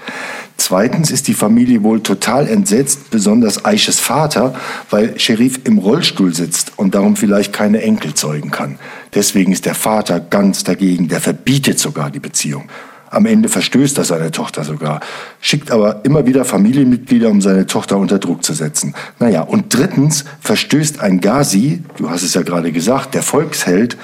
Zweitens 0.56 1.10
ist 1.10 1.26
die 1.26 1.34
Familie 1.34 1.82
wohl 1.82 2.02
total 2.02 2.46
entsetzt, 2.46 3.10
besonders 3.10 3.64
Aisches 3.64 3.98
Vater, 3.98 4.54
weil 4.90 5.18
Sherif 5.18 5.60
im 5.64 5.78
Rollstuhl 5.78 6.34
sitzt 6.34 6.72
und 6.76 6.94
darum 6.94 7.16
vielleicht 7.16 7.52
keine 7.54 7.80
Enkel 7.80 8.12
zeugen 8.12 8.50
kann. 8.50 8.78
Deswegen 9.14 9.52
ist 9.52 9.64
der 9.64 9.74
Vater 9.74 10.20
ganz 10.20 10.62
dagegen, 10.62 11.08
der 11.08 11.20
verbietet 11.20 11.78
sogar 11.78 12.10
die 12.10 12.20
Beziehung. 12.20 12.68
Am 13.10 13.26
Ende 13.26 13.48
verstößt 13.48 13.98
er 13.98 14.04
seine 14.04 14.30
Tochter 14.30 14.62
sogar, 14.62 15.00
schickt 15.40 15.72
aber 15.72 16.04
immer 16.04 16.26
wieder 16.26 16.44
Familienmitglieder, 16.44 17.28
um 17.28 17.40
seine 17.40 17.66
Tochter 17.66 17.98
unter 17.98 18.20
Druck 18.20 18.44
zu 18.44 18.54
setzen. 18.54 18.94
Naja, 19.18 19.42
und 19.42 19.76
drittens 19.76 20.24
verstößt 20.40 21.00
ein 21.00 21.20
Ghazi, 21.20 21.82
du 21.96 22.08
hast 22.08 22.22
es 22.22 22.34
ja 22.34 22.42
gerade 22.42 22.70
gesagt, 22.70 23.14
der 23.14 23.22
Volksheld, 23.22 23.96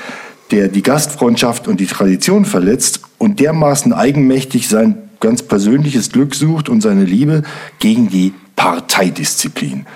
der 0.51 0.67
die 0.67 0.83
Gastfreundschaft 0.83 1.69
und 1.69 1.79
die 1.79 1.87
Tradition 1.87 2.45
verletzt 2.45 3.01
und 3.19 3.39
dermaßen 3.39 3.93
eigenmächtig 3.93 4.69
sein 4.69 4.99
ganz 5.21 5.43
persönliches 5.43 6.11
Glück 6.11 6.35
sucht 6.35 6.69
und 6.69 6.81
seine 6.81 7.05
Liebe 7.05 7.43
gegen 7.79 8.09
die 8.09 8.35
Parteidisziplin. 8.57 9.87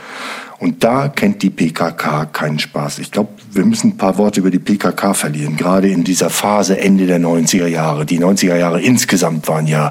Und 0.60 0.84
da 0.84 1.08
kennt 1.08 1.42
die 1.42 1.48
PKK 1.48 2.26
keinen 2.26 2.58
Spaß. 2.58 2.98
Ich 2.98 3.10
glaube, 3.10 3.30
wir 3.50 3.64
müssen 3.64 3.92
ein 3.92 3.96
paar 3.96 4.18
Worte 4.18 4.40
über 4.40 4.50
die 4.50 4.58
PKK 4.58 5.14
verlieren, 5.14 5.56
gerade 5.56 5.88
in 5.88 6.04
dieser 6.04 6.28
Phase 6.28 6.78
Ende 6.78 7.06
der 7.06 7.18
90er 7.18 7.66
Jahre. 7.66 8.04
Die 8.04 8.20
90er 8.20 8.56
Jahre 8.56 8.82
insgesamt 8.82 9.48
waren 9.48 9.66
ja 9.66 9.90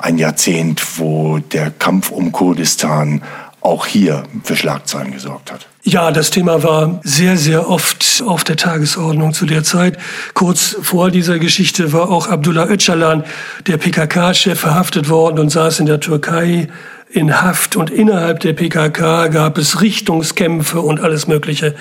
ein 0.00 0.18
Jahrzehnt, 0.18 0.98
wo 0.98 1.38
der 1.38 1.70
Kampf 1.70 2.10
um 2.10 2.32
Kurdistan 2.32 3.22
auch 3.60 3.86
hier 3.86 4.24
für 4.42 4.56
Schlagzeilen 4.56 5.12
gesorgt 5.12 5.52
hat. 5.52 5.68
Ja, 5.82 6.10
das 6.10 6.30
Thema 6.30 6.62
war 6.62 7.00
sehr, 7.04 7.36
sehr 7.36 7.70
oft 7.70 8.22
auf 8.26 8.42
der 8.42 8.56
Tagesordnung 8.56 9.32
zu 9.32 9.46
der 9.46 9.64
Zeit. 9.64 9.96
Kurz 10.34 10.76
vor 10.82 11.10
dieser 11.10 11.38
Geschichte 11.38 11.92
war 11.92 12.10
auch 12.10 12.26
Abdullah 12.26 12.66
Öcalan, 12.66 13.24
der 13.66 13.76
PKK-Chef, 13.76 14.58
verhaftet 14.58 15.08
worden 15.08 15.38
und 15.38 15.50
saß 15.50 15.80
in 15.80 15.86
der 15.86 16.00
Türkei 16.00 16.68
in 17.12 17.42
Haft. 17.42 17.76
Und 17.76 17.90
innerhalb 17.90 18.40
der 18.40 18.52
PKK 18.52 19.28
gab 19.28 19.58
es 19.58 19.80
Richtungskämpfe 19.80 20.80
und 20.80 21.00
alles 21.00 21.26
Mögliche. 21.26 21.74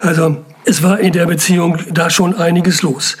Also 0.00 0.36
es 0.64 0.82
war 0.82 0.98
in 1.00 1.12
der 1.12 1.26
Beziehung 1.26 1.78
da 1.92 2.10
schon 2.10 2.34
einiges 2.34 2.82
los. 2.82 3.16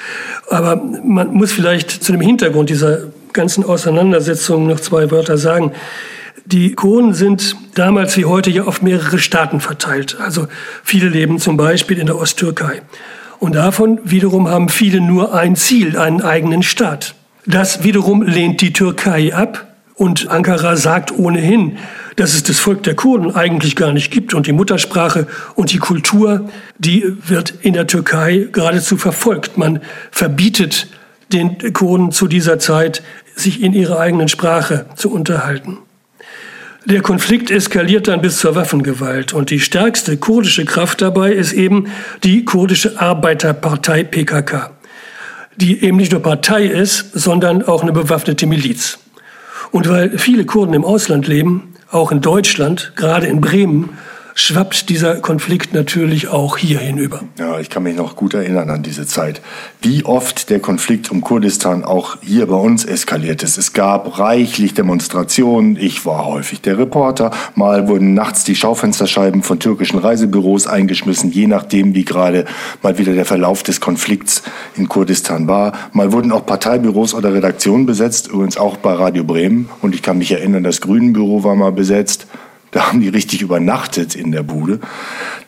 Aber 0.48 0.76
man 0.76 1.32
muss 1.32 1.52
vielleicht 1.52 1.90
zu 1.90 2.12
dem 2.12 2.20
Hintergrund 2.20 2.70
dieser 2.70 2.98
ganzen 3.32 3.64
Auseinandersetzung 3.64 4.66
noch 4.66 4.80
zwei 4.80 5.10
Wörter 5.10 5.38
sagen. 5.38 5.72
Die 6.46 6.74
Kurden 6.74 7.14
sind 7.14 7.56
damals 7.74 8.16
wie 8.16 8.26
heute 8.26 8.50
ja 8.50 8.64
auf 8.64 8.82
mehrere 8.82 9.18
Staaten 9.18 9.60
verteilt. 9.60 10.16
Also 10.20 10.46
viele 10.82 11.08
leben 11.08 11.38
zum 11.38 11.56
Beispiel 11.56 11.98
in 11.98 12.06
der 12.06 12.18
Osttürkei. 12.18 12.82
Und 13.38 13.54
davon 13.54 13.98
wiederum 14.04 14.48
haben 14.48 14.68
viele 14.68 15.00
nur 15.00 15.34
ein 15.34 15.56
Ziel, 15.56 15.98
einen 15.98 16.22
eigenen 16.22 16.62
Staat. 16.62 17.14
Das 17.46 17.82
wiederum 17.82 18.22
lehnt 18.22 18.60
die 18.60 18.72
Türkei 18.72 19.34
ab. 19.34 19.73
Und 19.96 20.28
Ankara 20.28 20.76
sagt 20.76 21.16
ohnehin, 21.16 21.78
dass 22.16 22.34
es 22.34 22.42
das 22.42 22.58
Volk 22.58 22.82
der 22.82 22.94
Kurden 22.94 23.34
eigentlich 23.34 23.76
gar 23.76 23.92
nicht 23.92 24.10
gibt. 24.10 24.34
Und 24.34 24.46
die 24.46 24.52
Muttersprache 24.52 25.26
und 25.54 25.72
die 25.72 25.78
Kultur, 25.78 26.48
die 26.78 27.04
wird 27.26 27.54
in 27.62 27.74
der 27.74 27.86
Türkei 27.86 28.48
geradezu 28.52 28.96
verfolgt. 28.96 29.56
Man 29.56 29.80
verbietet 30.10 30.88
den 31.32 31.72
Kurden 31.72 32.12
zu 32.12 32.26
dieser 32.26 32.58
Zeit, 32.58 33.02
sich 33.36 33.62
in 33.62 33.72
ihrer 33.72 33.98
eigenen 33.98 34.28
Sprache 34.28 34.86
zu 34.96 35.10
unterhalten. 35.10 35.78
Der 36.86 37.00
Konflikt 37.00 37.50
eskaliert 37.50 38.08
dann 38.08 38.20
bis 38.20 38.38
zur 38.38 38.54
Waffengewalt 38.54 39.32
und 39.32 39.48
die 39.48 39.58
stärkste 39.58 40.18
kurdische 40.18 40.66
Kraft 40.66 41.00
dabei 41.00 41.32
ist 41.32 41.54
eben 41.54 41.86
die 42.24 42.44
kurdische 42.44 43.00
Arbeiterpartei 43.00 44.04
PKK, 44.04 44.70
die 45.56 45.82
eben 45.82 45.96
nicht 45.96 46.12
nur 46.12 46.22
Partei 46.22 46.66
ist, 46.66 47.10
sondern 47.14 47.62
auch 47.62 47.82
eine 47.82 47.92
bewaffnete 47.92 48.46
Miliz. 48.46 48.98
Und 49.70 49.88
weil 49.88 50.18
viele 50.18 50.44
Kurden 50.44 50.74
im 50.74 50.84
Ausland 50.84 51.26
leben, 51.26 51.74
auch 51.90 52.12
in 52.12 52.20
Deutschland, 52.20 52.92
gerade 52.96 53.26
in 53.26 53.40
Bremen, 53.40 53.90
schwappt 54.34 54.88
dieser 54.88 55.16
Konflikt 55.16 55.72
natürlich 55.74 56.28
auch 56.28 56.56
hier 56.56 56.80
hinüber. 56.80 57.22
Ja, 57.38 57.60
ich 57.60 57.70
kann 57.70 57.84
mich 57.84 57.96
noch 57.96 58.16
gut 58.16 58.34
erinnern 58.34 58.68
an 58.68 58.82
diese 58.82 59.06
Zeit. 59.06 59.40
Wie 59.80 60.04
oft 60.04 60.50
der 60.50 60.60
Konflikt 60.60 61.10
um 61.10 61.20
Kurdistan 61.20 61.84
auch 61.84 62.16
hier 62.20 62.46
bei 62.46 62.56
uns 62.56 62.84
eskaliert 62.84 63.42
ist. 63.42 63.58
Es 63.58 63.72
gab 63.72 64.18
reichlich 64.18 64.74
Demonstrationen. 64.74 65.76
Ich 65.76 66.04
war 66.04 66.26
häufig 66.26 66.60
der 66.60 66.78
Reporter. 66.78 67.30
Mal 67.54 67.86
wurden 67.88 68.14
nachts 68.14 68.44
die 68.44 68.56
Schaufensterscheiben 68.56 69.42
von 69.42 69.60
türkischen 69.60 69.98
Reisebüros 69.98 70.66
eingeschmissen, 70.66 71.30
je 71.30 71.46
nachdem, 71.46 71.94
wie 71.94 72.04
gerade 72.04 72.44
mal 72.82 72.98
wieder 72.98 73.12
der 73.12 73.24
Verlauf 73.24 73.62
des 73.62 73.80
Konflikts 73.80 74.42
in 74.76 74.88
Kurdistan 74.88 75.46
war. 75.46 75.72
Mal 75.92 76.12
wurden 76.12 76.32
auch 76.32 76.44
Parteibüros 76.44 77.14
oder 77.14 77.32
Redaktionen 77.32 77.86
besetzt, 77.86 78.28
übrigens 78.28 78.56
auch 78.56 78.76
bei 78.78 78.92
Radio 78.94 79.22
Bremen. 79.22 79.68
Und 79.80 79.94
ich 79.94 80.02
kann 80.02 80.18
mich 80.18 80.32
erinnern, 80.32 80.64
das 80.64 80.80
Grünenbüro 80.80 81.44
war 81.44 81.54
mal 81.54 81.72
besetzt. 81.72 82.26
Da 82.74 82.88
haben 82.88 83.00
die 83.00 83.08
richtig 83.08 83.40
übernachtet 83.40 84.16
in 84.16 84.32
der 84.32 84.42
Bude. 84.42 84.80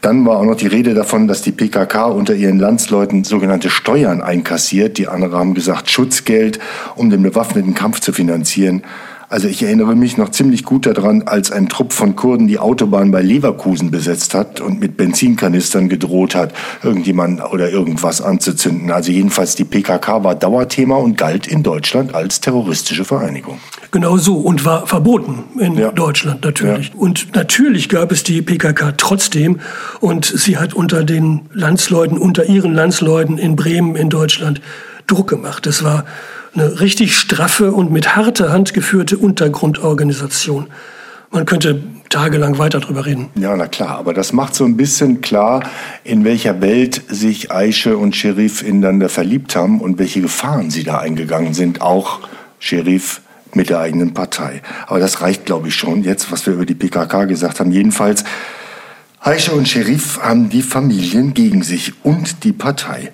Dann 0.01 0.25
war 0.25 0.37
auch 0.37 0.45
noch 0.45 0.55
die 0.55 0.69
Rede 0.69 0.95
davon, 0.95 1.27
dass 1.27 1.43
die 1.43 1.51
PKK 1.51 2.07
unter 2.07 2.35
ihren 2.37 2.61
Landsleuten 2.61 3.25
sogenannte 3.25 3.69
Steuern 3.69 4.23
einkassiert. 4.23 4.97
Die 4.97 5.09
anderen 5.09 5.35
haben 5.35 5.55
gesagt 5.55 5.91
Schutzgeld, 5.91 6.61
um 6.95 7.11
den 7.11 7.25
bewaffneten 7.25 7.75
Kampf 7.75 7.99
zu 7.99 8.13
finanzieren. 8.13 8.85
Also 9.29 9.49
ich 9.49 9.63
erinnere 9.63 9.97
mich 9.97 10.17
noch 10.17 10.29
ziemlich 10.29 10.65
gut 10.65 10.87
daran, 10.87 11.23
als 11.23 11.51
ein 11.51 11.69
Trupp 11.69 11.93
von 11.93 12.15
Kurden 12.15 12.47
die 12.47 12.61
Autobahn 12.61 13.11
bei 13.11 13.23
Leverkusen 13.23 13.91
besetzt 13.91 14.35
hat 14.35 14.61
und 14.61 14.79
mit 14.79 14.97
Benzinkanistern 14.97 15.89
gedroht 15.89 16.37
hat, 16.37 16.55
irgendjemand 16.85 17.43
oder 17.53 17.71
irgendwas 17.71 18.21
anzuzünden. 18.21 18.93
Also 18.93 19.11
jedenfalls 19.11 19.57
die 19.57 19.65
PKK 19.65 20.23
war 20.23 20.37
Dauerthema 20.37 20.95
und 20.97 21.19
galt 21.19 21.49
in 21.49 21.65
Deutschland 21.65 22.15
als 22.15 22.41
terroristische 22.41 23.05
Vereinigung. 23.05 23.59
Genau 23.91 24.17
so 24.17 24.37
und 24.37 24.65
war 24.65 24.87
verboten 24.87 25.43
in 25.59 25.77
ja. 25.77 25.91
Deutschland 25.91 26.45
natürlich. 26.45 26.91
Ja. 26.91 26.95
Und 26.97 27.35
natürlich 27.35 27.89
gab 27.89 28.13
es 28.13 28.23
die 28.23 28.43
PKK 28.43 28.93
trotzdem 28.97 29.59
und 29.99 30.25
sie 30.25 30.57
hat 30.57 30.73
unter 30.73 31.03
den 31.03 31.43
Landsleuten, 31.53 32.17
unter 32.17 32.45
ihren 32.45 32.75
Landsleuten 32.75 33.39
in 33.39 33.57
Bremen 33.57 33.97
in 33.97 34.09
Deutschland 34.09 34.61
Druck 35.09 35.29
gemacht. 35.29 35.67
Es 35.67 35.83
war 35.83 36.05
eine 36.57 36.81
richtig 36.81 37.17
straffe 37.17 37.73
und 37.73 37.93
mit 37.93 38.17
harter 38.17 38.51
Hand 38.51 38.75
geführte 38.75 39.19
Untergrundorganisation. 39.19 40.69
Man 41.31 41.45
könnte 41.45 41.83
tagelang 42.09 42.59
weiter 42.59 42.81
darüber 42.81 43.05
reden. 43.05 43.29
Ja, 43.35 43.57
na 43.57 43.67
klar, 43.67 43.99
aber 43.99 44.15
das 44.15 44.33
macht 44.33 44.55
so 44.55 44.65
ein 44.65 44.77
bisschen 44.77 45.21
klar, 45.21 45.69
in 46.05 46.25
welcher 46.25 46.61
Welt 46.61 47.03
sich 47.09 47.51
Aische 47.51 47.99
und 47.99 48.15
Sherif 48.15 48.63
ineinander 48.63 49.09
verliebt 49.09 49.57
haben 49.57 49.81
und 49.81 49.99
welche 49.99 50.21
Gefahren 50.21 50.71
sie 50.71 50.85
da 50.85 50.99
eingegangen 50.99 51.53
sind, 51.53 51.83
auch 51.83 52.21
Sherif 52.59 53.21
mit 53.55 53.71
der 53.71 53.81
eigenen 53.81 54.15
Partei. 54.15 54.63
Aber 54.87 55.01
das 55.01 55.21
reicht, 55.21 55.47
glaube 55.47 55.69
ich, 55.69 55.75
schon 55.75 56.05
jetzt, 56.05 56.31
was 56.31 56.47
wir 56.47 56.55
über 56.55 56.67
die 56.67 56.75
PKK 56.75 57.25
gesagt 57.25 57.61
haben. 57.61 57.73
Jedenfalls, 57.73 58.25
Aische 59.21 59.53
und 59.53 59.69
Sherif 59.69 60.21
haben 60.23 60.49
die 60.51 60.63
Familien 60.63 61.35
gegen 61.35 61.63
sich 61.63 61.93
und 62.05 62.45
die 62.45 62.53
Partei. 62.53 63.13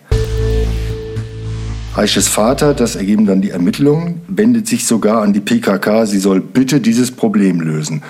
Aisches 1.95 2.27
Vater, 2.27 2.73
das 2.73 2.97
ergeben 2.97 3.27
dann 3.27 3.43
die 3.43 3.51
Ermittlungen, 3.51 4.23
wendet 4.27 4.67
sich 4.67 4.87
sogar 4.87 5.21
an 5.21 5.35
die 5.35 5.41
PKK, 5.41 6.07
sie 6.07 6.21
soll 6.21 6.41
bitte 6.41 6.81
dieses 6.81 7.11
Problem 7.11 7.61
lösen. 7.61 8.03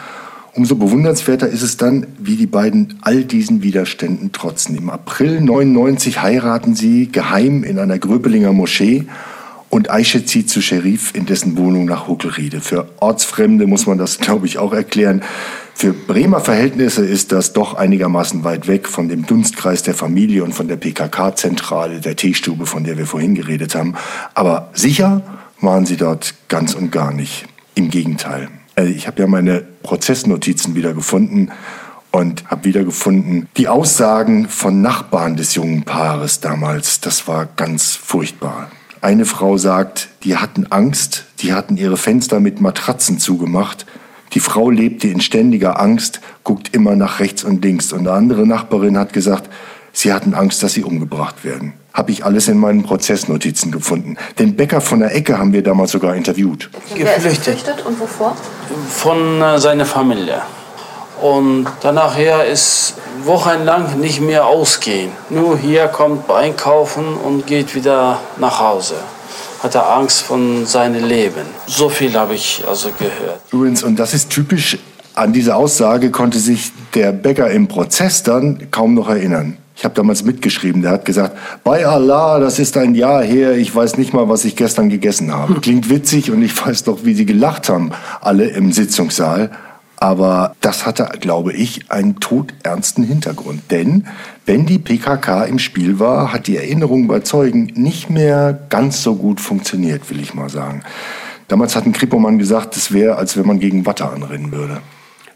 Umso 0.54 0.76
bewundernswerter 0.76 1.48
ist 1.48 1.62
es 1.62 1.78
dann, 1.78 2.06
wie 2.18 2.36
die 2.36 2.46
beiden 2.46 3.00
all 3.00 3.24
diesen 3.24 3.64
Widerständen 3.64 4.30
trotzen. 4.30 4.76
Im 4.76 4.88
April 4.88 5.40
99 5.40 6.22
heiraten 6.22 6.76
sie 6.76 7.10
geheim 7.10 7.64
in 7.64 7.80
einer 7.80 7.98
Gröbelinger 7.98 8.52
Moschee 8.52 9.06
und 9.68 9.90
Aische 9.90 10.24
zieht 10.26 10.48
zu 10.48 10.60
Scherif 10.60 11.12
in 11.14 11.26
dessen 11.26 11.56
Wohnung 11.56 11.86
nach 11.86 12.06
Huckelriede. 12.06 12.60
Für 12.60 12.86
Ortsfremde 13.00 13.66
muss 13.66 13.86
man 13.86 13.98
das, 13.98 14.18
glaube 14.20 14.46
ich, 14.46 14.58
auch 14.58 14.72
erklären. 14.72 15.22
Für 15.74 15.92
Bremer 15.92 16.40
Verhältnisse 16.40 17.04
ist 17.04 17.32
das 17.32 17.52
doch 17.52 17.74
einigermaßen 17.74 18.44
weit 18.44 18.68
weg 18.68 18.88
von 18.88 19.08
dem 19.08 19.26
Dunstkreis 19.26 19.82
der 19.82 19.94
Familie 19.94 20.44
und 20.44 20.52
von 20.52 20.68
der 20.68 20.76
PKK-Zentrale, 20.76 22.00
der 22.00 22.14
Teestube, 22.14 22.66
von 22.66 22.84
der 22.84 22.98
wir 22.98 23.06
vorhin 23.06 23.34
geredet 23.34 23.74
haben. 23.74 23.94
Aber 24.34 24.70
sicher 24.74 25.22
waren 25.60 25.86
sie 25.86 25.96
dort 25.96 26.34
ganz 26.48 26.74
und 26.74 26.92
gar 26.92 27.12
nicht. 27.12 27.46
Im 27.74 27.90
Gegenteil. 27.90 28.48
Äh, 28.76 28.88
ich 28.88 29.06
habe 29.06 29.22
ja 29.22 29.26
meine 29.26 29.64
Prozessnotizen 29.82 30.74
wieder 30.74 30.94
gefunden 30.94 31.50
und 32.10 32.44
habe 32.50 32.64
wieder 32.64 32.84
gefunden 32.84 33.48
die 33.56 33.68
Aussagen 33.68 34.48
von 34.48 34.82
Nachbarn 34.82 35.36
des 35.36 35.54
jungen 35.54 35.82
Paares 35.82 36.40
damals. 36.40 37.00
Das 37.00 37.26
war 37.26 37.46
ganz 37.46 37.96
furchtbar. 37.96 38.70
Eine 39.00 39.24
Frau 39.24 39.56
sagt, 39.56 40.10
die 40.22 40.36
hatten 40.36 40.66
Angst, 40.70 41.24
die 41.40 41.54
hatten 41.54 41.76
ihre 41.76 41.96
Fenster 41.96 42.38
mit 42.38 42.60
Matratzen 42.60 43.18
zugemacht 43.18 43.86
die 44.34 44.40
Frau 44.40 44.70
lebte 44.70 45.08
in 45.08 45.20
ständiger 45.20 45.80
Angst, 45.80 46.20
guckt 46.42 46.74
immer 46.74 46.96
nach 46.96 47.20
rechts 47.20 47.44
und 47.44 47.64
links. 47.64 47.92
Und 47.92 48.00
eine 48.00 48.12
andere 48.12 48.46
Nachbarin 48.46 48.98
hat 48.98 49.12
gesagt, 49.12 49.48
sie 49.92 50.12
hatten 50.12 50.34
Angst, 50.34 50.62
dass 50.62 50.72
sie 50.72 50.84
umgebracht 50.84 51.44
werden. 51.44 51.74
Habe 51.92 52.10
ich 52.12 52.24
alles 52.24 52.48
in 52.48 52.56
meinen 52.56 52.82
Prozessnotizen 52.82 53.70
gefunden. 53.70 54.16
Den 54.38 54.56
Bäcker 54.56 54.80
von 54.80 55.00
der 55.00 55.14
Ecke 55.14 55.38
haben 55.38 55.52
wir 55.52 55.62
damals 55.62 55.90
sogar 55.90 56.16
interviewt. 56.16 56.70
Geflüchtet. 56.94 57.44
geflüchtet 57.44 57.86
und 57.86 58.00
wovor? 58.00 58.34
Von 58.88 59.42
äh, 59.42 59.58
seiner 59.58 59.84
Familie. 59.84 60.40
Und 61.20 61.66
danach 61.82 62.16
her 62.16 62.46
ist 62.46 62.94
wochenlang 63.24 64.00
nicht 64.00 64.22
mehr 64.22 64.46
ausgehen. 64.46 65.12
Nur 65.28 65.58
hier 65.58 65.86
kommt 65.88 66.30
einkaufen 66.30 67.14
und 67.14 67.46
geht 67.46 67.74
wieder 67.74 68.18
nach 68.38 68.58
Hause 68.58 68.96
hat 69.62 69.74
er 69.74 69.96
Angst 69.96 70.22
von 70.22 70.66
seinem 70.66 71.04
Leben. 71.04 71.46
So 71.66 71.88
viel 71.88 72.14
habe 72.14 72.34
ich 72.34 72.64
also 72.68 72.90
gehört. 72.98 73.40
Übrigens, 73.52 73.82
und 73.82 73.98
das 73.98 74.12
ist 74.12 74.30
typisch, 74.30 74.78
an 75.14 75.32
diese 75.32 75.54
Aussage 75.54 76.10
konnte 76.10 76.38
sich 76.38 76.72
der 76.94 77.12
Bäcker 77.12 77.50
im 77.50 77.68
Prozess 77.68 78.22
dann 78.22 78.70
kaum 78.70 78.94
noch 78.94 79.08
erinnern. 79.08 79.58
Ich 79.76 79.84
habe 79.84 79.94
damals 79.94 80.22
mitgeschrieben, 80.24 80.82
der 80.82 80.92
hat 80.92 81.04
gesagt, 81.04 81.36
bei 81.64 81.86
Allah, 81.86 82.38
das 82.38 82.58
ist 82.58 82.76
ein 82.76 82.94
Jahr 82.94 83.22
her, 83.22 83.56
ich 83.56 83.74
weiß 83.74 83.98
nicht 83.98 84.12
mal, 84.12 84.28
was 84.28 84.44
ich 84.44 84.54
gestern 84.54 84.90
gegessen 84.90 85.32
habe. 85.32 85.54
Klingt 85.60 85.88
witzig 85.88 86.30
und 86.30 86.42
ich 86.42 86.66
weiß 86.66 86.84
doch, 86.84 87.00
wie 87.04 87.14
sie 87.14 87.26
gelacht 87.26 87.68
haben, 87.68 87.90
alle 88.20 88.46
im 88.46 88.72
Sitzungssaal. 88.72 89.50
Aber 90.02 90.56
das 90.60 90.84
hatte, 90.84 91.08
glaube 91.20 91.52
ich, 91.52 91.92
einen 91.92 92.18
todernsten 92.18 93.04
Hintergrund. 93.04 93.70
Denn 93.70 94.08
wenn 94.44 94.66
die 94.66 94.80
PKK 94.80 95.44
im 95.44 95.60
Spiel 95.60 96.00
war, 96.00 96.32
hat 96.32 96.48
die 96.48 96.56
Erinnerung 96.56 97.06
bei 97.06 97.20
Zeugen 97.20 97.66
nicht 97.76 98.10
mehr 98.10 98.52
ganz 98.68 99.04
so 99.04 99.14
gut 99.14 99.40
funktioniert, 99.40 100.10
will 100.10 100.18
ich 100.18 100.34
mal 100.34 100.48
sagen. 100.48 100.82
Damals 101.46 101.76
hat 101.76 101.86
ein 101.86 101.92
Kripomann 101.92 102.40
gesagt, 102.40 102.76
es 102.76 102.92
wäre, 102.92 103.14
als 103.14 103.36
wenn 103.36 103.46
man 103.46 103.60
gegen 103.60 103.86
Watte 103.86 104.08
anrennen 104.08 104.50
würde. 104.50 104.80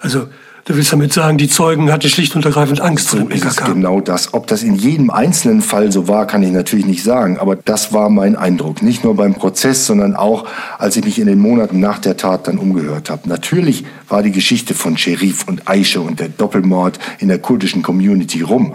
Also 0.01 0.27
Du 0.67 0.75
willst 0.75 0.93
damit 0.93 1.13
sagen, 1.13 1.39
die 1.39 1.49
Zeugen 1.49 1.93
hatten 1.93 2.09
schlicht 2.09 2.35
und 2.35 2.45
ergreifend 2.45 2.81
Angst 2.81 3.07
so 3.07 3.19
vor 3.19 3.29
dem 3.29 3.29
PKK. 3.29 3.73
Genau 3.73 4.01
das. 4.01 4.35
Ob 4.35 4.49
das 4.49 4.65
in 4.65 4.75
jedem 4.75 5.11
einzelnen 5.11 5.61
Fall 5.61 5.93
so 5.93 6.09
war, 6.09 6.27
kann 6.27 6.43
ich 6.43 6.51
natürlich 6.51 6.87
nicht 6.87 7.05
sagen. 7.05 7.39
Aber 7.39 7.55
das 7.55 7.93
war 7.93 8.11
mein 8.11 8.35
Eindruck. 8.35 8.83
Nicht 8.83 9.05
nur 9.05 9.15
beim 9.15 9.35
Prozess, 9.35 9.87
sondern 9.87 10.17
auch, 10.17 10.45
als 10.79 10.97
ich 10.97 11.05
mich 11.05 11.21
in 11.21 11.29
den 11.29 11.39
Monaten 11.39 11.79
nach 11.79 12.01
der 12.01 12.17
Tat 12.17 12.49
dann 12.49 12.59
umgehört 12.59 13.11
habe. 13.11 13.29
Natürlich 13.29 13.85
war 14.09 14.25
die 14.25 14.33
Geschichte 14.33 14.75
von 14.75 14.97
Sherif 14.97 15.47
und 15.47 15.69
Aische 15.69 16.01
und 16.01 16.19
der 16.19 16.31
Doppelmord 16.31 16.99
in 17.21 17.29
der 17.29 17.39
kurdischen 17.39 17.83
Community 17.83 18.41
rum. 18.41 18.75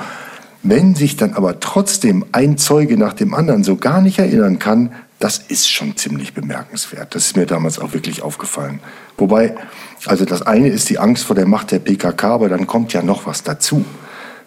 Wenn 0.64 0.96
sich 0.96 1.18
dann 1.18 1.34
aber 1.34 1.60
trotzdem 1.60 2.24
ein 2.32 2.58
Zeuge 2.58 2.96
nach 2.96 3.14
dem 3.14 3.34
anderen 3.34 3.66
so 3.66 3.76
gar 3.76 4.00
nicht 4.00 4.18
erinnern 4.18 4.60
kann, 4.60 4.92
das 5.24 5.38
ist 5.38 5.70
schon 5.70 5.96
ziemlich 5.96 6.34
bemerkenswert. 6.34 7.14
Das 7.16 7.28
ist 7.28 7.38
mir 7.38 7.46
damals 7.46 7.80
auch 7.80 7.94
wirklich 7.94 8.22
aufgefallen. 8.24 8.80
Wobei, 9.18 9.56
also 10.06 10.26
das 10.26 10.42
eine 10.42 10.70
ist 10.70 10.90
die 10.90 11.00
Angst 11.00 11.26
vor 11.26 11.36
der 11.36 11.46
Macht 11.46 11.72
der 11.72 11.80
PKK, 11.80 12.34
aber 12.34 12.50
dann 12.50 12.66
kommt 12.68 12.92
ja 12.94 13.04
noch 13.04 13.26
was 13.26 13.44
dazu. 13.44 13.86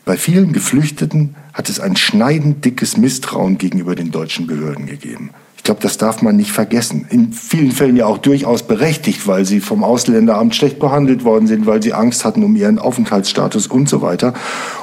Bei 0.04 0.16
vielen 0.16 0.52
Geflüchteten 0.52 1.36
hat 1.52 1.68
es 1.68 1.80
ein 1.80 1.96
schneidend 1.96 2.64
dickes 2.64 2.96
Misstrauen 2.96 3.56
gegenüber 3.56 3.94
den 3.94 4.10
deutschen 4.10 4.46
Behörden 4.46 4.86
gegeben. 4.86 5.30
Ich 5.64 5.66
glaube, 5.66 5.80
das 5.80 5.96
darf 5.96 6.20
man 6.20 6.36
nicht 6.36 6.52
vergessen. 6.52 7.06
In 7.08 7.32
vielen 7.32 7.72
Fällen 7.72 7.96
ja 7.96 8.04
auch 8.04 8.18
durchaus 8.18 8.64
berechtigt, 8.64 9.26
weil 9.26 9.46
sie 9.46 9.60
vom 9.60 9.82
Ausländeramt 9.82 10.54
schlecht 10.54 10.78
behandelt 10.78 11.24
worden 11.24 11.46
sind, 11.46 11.64
weil 11.64 11.82
sie 11.82 11.94
Angst 11.94 12.26
hatten 12.26 12.44
um 12.44 12.54
ihren 12.54 12.78
Aufenthaltsstatus 12.78 13.68
und 13.68 13.88
so 13.88 14.02
weiter. 14.02 14.34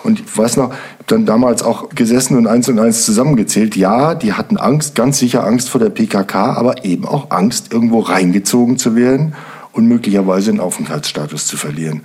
Und 0.04 0.22
ich 0.22 0.36
weiß 0.36 0.58
noch, 0.58 0.72
ich 0.72 0.74
habe 0.74 1.06
dann 1.06 1.28
damals 1.28 1.62
auch 1.62 1.90
gesessen 1.90 2.36
und 2.36 2.48
eins 2.48 2.68
und 2.68 2.80
eins 2.80 3.06
zusammengezählt. 3.06 3.76
Ja, 3.76 4.16
die 4.16 4.34
hatten 4.34 4.58
Angst, 4.58 4.96
ganz 4.96 5.20
sicher 5.20 5.46
Angst 5.46 5.70
vor 5.70 5.80
der 5.80 5.92
PKK, 5.92 6.54
aber 6.54 6.84
eben 6.84 7.06
auch 7.06 7.30
Angst, 7.30 7.72
irgendwo 7.72 8.00
reingezogen 8.00 8.80
zu 8.80 8.96
werden 8.96 9.36
und 9.74 9.86
möglicherweise 9.86 10.50
einen 10.50 10.62
Aufenthaltsstatus 10.62 11.46
zu 11.46 11.58
verlieren. 11.58 12.02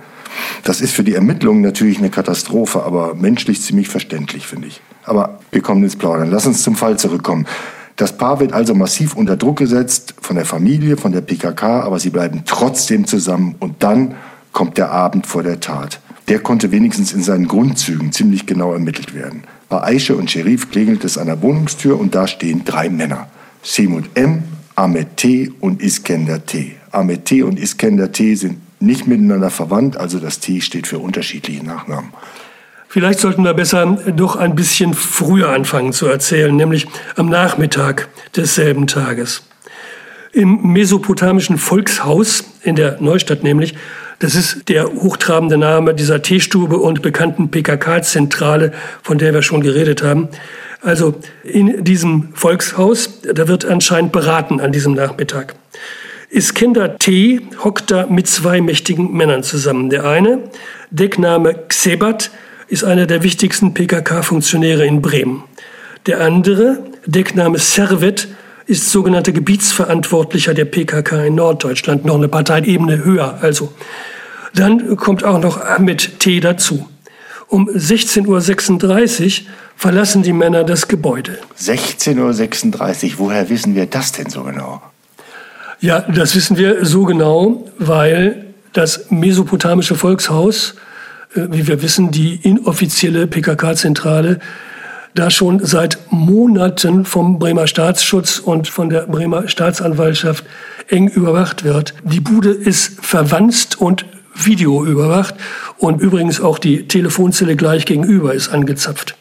Das 0.63 0.81
ist 0.81 0.93
für 0.93 1.03
die 1.03 1.15
Ermittlungen 1.15 1.61
natürlich 1.61 1.97
eine 1.97 2.11
Katastrophe, 2.11 2.83
aber 2.83 3.15
menschlich 3.15 3.59
ziemlich 3.59 3.89
verständlich, 3.89 4.45
finde 4.45 4.67
ich. 4.67 4.81
Aber 5.03 5.39
wir 5.51 5.61
kommen 5.61 5.83
ins 5.83 5.95
Plaudern. 5.95 6.29
Lass 6.29 6.45
uns 6.45 6.61
zum 6.61 6.75
Fall 6.75 6.99
zurückkommen. 6.99 7.47
Das 7.97 8.15
Paar 8.15 8.39
wird 8.39 8.53
also 8.53 8.75
massiv 8.75 9.15
unter 9.15 9.35
Druck 9.35 9.57
gesetzt 9.57 10.13
von 10.21 10.35
der 10.35 10.45
Familie, 10.45 10.97
von 10.97 11.11
der 11.11 11.21
PKK, 11.21 11.81
aber 11.81 11.99
sie 11.99 12.11
bleiben 12.11 12.43
trotzdem 12.45 13.07
zusammen. 13.07 13.55
Und 13.59 13.81
dann 13.81 14.13
kommt 14.53 14.77
der 14.77 14.91
Abend 14.91 15.25
vor 15.25 15.41
der 15.41 15.59
Tat. 15.59 15.99
Der 16.27 16.39
konnte 16.39 16.71
wenigstens 16.71 17.11
in 17.11 17.23
seinen 17.23 17.47
Grundzügen 17.47 18.11
ziemlich 18.11 18.45
genau 18.45 18.71
ermittelt 18.71 19.15
werden. 19.15 19.43
Bei 19.67 19.81
Aische 19.81 20.15
und 20.15 20.29
Sherif 20.29 20.69
klingelt 20.69 21.03
es 21.05 21.17
an 21.17 21.25
der 21.25 21.41
Wohnungstür 21.41 21.99
und 21.99 22.13
da 22.13 22.27
stehen 22.27 22.63
drei 22.65 22.89
Männer. 22.89 23.29
Semut 23.63 24.05
M., 24.13 24.43
Ahmed 24.75 25.17
T. 25.17 25.51
und 25.59 25.81
Iskender 25.81 26.45
T. 26.45 26.75
Ahmed 26.91 27.25
T. 27.25 27.41
und 27.41 27.59
Iskender 27.59 28.11
T. 28.11 28.35
sind 28.35 28.59
nicht 28.79 29.07
miteinander 29.07 29.49
verwandt, 29.49 29.97
also 29.97 30.19
das 30.19 30.39
T 30.39 30.61
steht 30.61 30.85
für 30.85 30.99
unterschiedliche 30.99 31.65
Nachnamen. 31.65 32.11
Vielleicht 32.97 33.19
sollten 33.19 33.43
wir 33.43 33.53
besser 33.53 33.99
doch 34.15 34.37
ein 34.37 34.55
bisschen 34.55 34.95
früher 34.95 35.49
anfangen 35.49 35.93
zu 35.93 36.07
erzählen, 36.07 36.55
nämlich 36.55 36.87
am 37.15 37.29
Nachmittag 37.29 38.07
desselben 38.35 38.87
Tages. 38.87 39.43
Im 40.33 40.73
mesopotamischen 40.73 41.59
Volkshaus 41.59 42.43
in 42.63 42.75
der 42.75 42.99
Neustadt 42.99 43.43
nämlich, 43.43 43.75
das 44.17 44.33
ist 44.33 44.67
der 44.67 44.87
hochtrabende 44.87 45.59
Name 45.59 45.93
dieser 45.93 46.23
Teestube 46.23 46.77
und 46.77 47.03
bekannten 47.03 47.51
PKK-Zentrale, 47.51 48.71
von 49.03 49.19
der 49.19 49.31
wir 49.31 49.43
schon 49.43 49.61
geredet 49.61 50.01
haben. 50.01 50.29
Also 50.81 51.13
in 51.43 51.83
diesem 51.83 52.29
Volkshaus, 52.33 53.21
da 53.31 53.47
wird 53.47 53.63
anscheinend 53.63 54.11
beraten 54.11 54.59
an 54.59 54.71
diesem 54.71 54.95
Nachmittag. 54.95 55.53
Iskender 56.31 56.97
T. 56.97 57.41
hockt 57.63 57.91
da 57.91 58.07
mit 58.07 58.27
zwei 58.27 58.59
mächtigen 58.59 59.13
Männern 59.13 59.43
zusammen. 59.43 59.91
Der 59.91 60.05
eine, 60.05 60.39
Deckname 60.89 61.53
Xebat, 61.67 62.31
ist 62.67 62.83
einer 62.83 63.05
der 63.05 63.23
wichtigsten 63.23 63.73
PKK-Funktionäre 63.73 64.85
in 64.85 65.01
Bremen. 65.01 65.43
Der 66.05 66.21
andere, 66.21 66.79
Deckname 67.05 67.59
Servet, 67.59 68.27
ist 68.65 68.89
sogenannter 68.89 69.31
Gebietsverantwortlicher 69.31 70.53
der 70.53 70.65
PKK 70.65 71.25
in 71.25 71.35
Norddeutschland, 71.35 72.05
noch 72.05 72.15
eine 72.15 72.27
Parteiebene 72.27 73.03
höher 73.03 73.39
also. 73.41 73.73
Dann 74.53 74.97
kommt 74.97 75.23
auch 75.23 75.39
noch 75.39 75.61
Ahmed 75.61 76.19
T. 76.19 76.39
dazu. 76.39 76.87
Um 77.47 77.69
16.36 77.69 79.25
Uhr 79.25 79.47
verlassen 79.77 80.23
die 80.23 80.33
Männer 80.33 80.65
das 80.65 80.89
Gebäude. 80.89 81.39
16.36 81.57 83.05
Uhr, 83.05 83.19
woher 83.19 83.49
wissen 83.49 83.75
wir 83.75 83.85
das 83.85 84.11
denn 84.11 84.29
so 84.29 84.43
genau? 84.43 84.81
Ja, 85.79 86.01
das 86.01 86.35
wissen 86.35 86.57
wir 86.57 86.83
so 86.85 87.05
genau, 87.05 87.69
weil 87.77 88.47
das 88.73 89.09
mesopotamische 89.11 89.95
Volkshaus 89.95 90.75
wie 91.51 91.67
wir 91.67 91.81
wissen, 91.81 92.11
die 92.11 92.39
inoffizielle 92.41 93.27
PKK-Zentrale 93.27 94.39
da 95.13 95.31
schon 95.31 95.65
seit 95.65 95.97
Monaten 96.11 97.05
vom 97.05 97.39
Bremer 97.39 97.67
Staatsschutz 97.67 98.39
und 98.39 98.67
von 98.67 98.89
der 98.89 99.01
Bremer 99.01 99.47
Staatsanwaltschaft 99.47 100.45
eng 100.89 101.07
überwacht 101.07 101.63
wird. 101.63 101.95
Die 102.03 102.19
Bude 102.19 102.51
ist 102.51 103.03
verwanzt 103.03 103.81
und 103.81 104.05
videoüberwacht 104.35 105.35
und 105.77 106.01
übrigens 106.01 106.39
auch 106.39 106.59
die 106.59 106.87
Telefonzelle 106.87 107.55
gleich 107.55 107.85
gegenüber 107.85 108.33
ist 108.33 108.49
angezapft. 108.49 109.15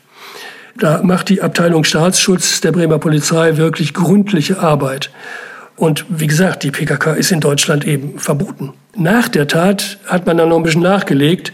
Da 0.78 1.02
macht 1.02 1.30
die 1.30 1.40
Abteilung 1.40 1.84
Staatsschutz 1.84 2.60
der 2.60 2.72
Bremer 2.72 2.98
Polizei 2.98 3.56
wirklich 3.56 3.94
gründliche 3.94 4.60
Arbeit. 4.60 5.10
Und 5.76 6.04
wie 6.08 6.26
gesagt, 6.26 6.62
die 6.62 6.70
PKK 6.70 7.14
ist 7.14 7.32
in 7.32 7.40
Deutschland 7.40 7.86
eben 7.86 8.18
verboten. 8.18 8.74
Nach 8.96 9.28
der 9.28 9.46
Tat 9.46 9.98
hat 10.06 10.26
man 10.26 10.36
dann 10.36 10.48
noch 10.48 10.56
ein 10.56 10.62
bisschen 10.62 10.82
nachgelegt 10.82 11.52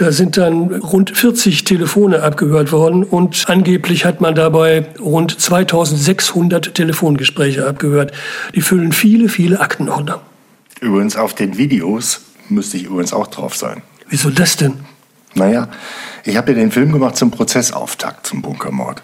da 0.00 0.12
sind 0.12 0.38
dann 0.38 0.72
rund 0.76 1.14
40 1.14 1.64
Telefone 1.64 2.22
abgehört 2.22 2.72
worden 2.72 3.04
und 3.04 3.44
angeblich 3.48 4.06
hat 4.06 4.22
man 4.22 4.34
dabei 4.34 4.86
rund 4.98 5.38
2600 5.38 6.74
Telefongespräche 6.74 7.66
abgehört. 7.66 8.12
Die 8.54 8.62
füllen 8.62 8.92
viele, 8.92 9.28
viele 9.28 9.60
Aktenordner. 9.60 10.22
Übrigens 10.80 11.16
auf 11.16 11.34
den 11.34 11.58
Videos 11.58 12.22
müsste 12.48 12.78
ich 12.78 12.84
übrigens 12.84 13.12
auch 13.12 13.26
drauf 13.26 13.54
sein. 13.54 13.82
Wieso 14.08 14.30
das 14.30 14.56
denn? 14.56 14.80
Naja, 15.34 15.68
ich 16.24 16.38
habe 16.38 16.52
ja 16.52 16.58
den 16.58 16.70
Film 16.70 16.92
gemacht 16.92 17.16
zum 17.16 17.30
Prozessauftakt 17.30 18.26
zum 18.26 18.40
Bunkermord. 18.40 19.02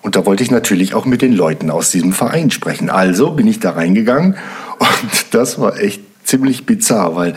Und 0.00 0.14
da 0.14 0.24
wollte 0.26 0.44
ich 0.44 0.52
natürlich 0.52 0.94
auch 0.94 1.06
mit 1.06 1.22
den 1.22 1.32
Leuten 1.32 1.72
aus 1.72 1.90
diesem 1.90 2.12
Verein 2.12 2.52
sprechen. 2.52 2.88
Also 2.88 3.32
bin 3.32 3.48
ich 3.48 3.58
da 3.58 3.70
reingegangen 3.70 4.36
und 4.78 5.26
das 5.32 5.58
war 5.58 5.76
echt 5.80 6.02
ziemlich 6.26 6.66
bizarr, 6.66 7.16
weil 7.16 7.34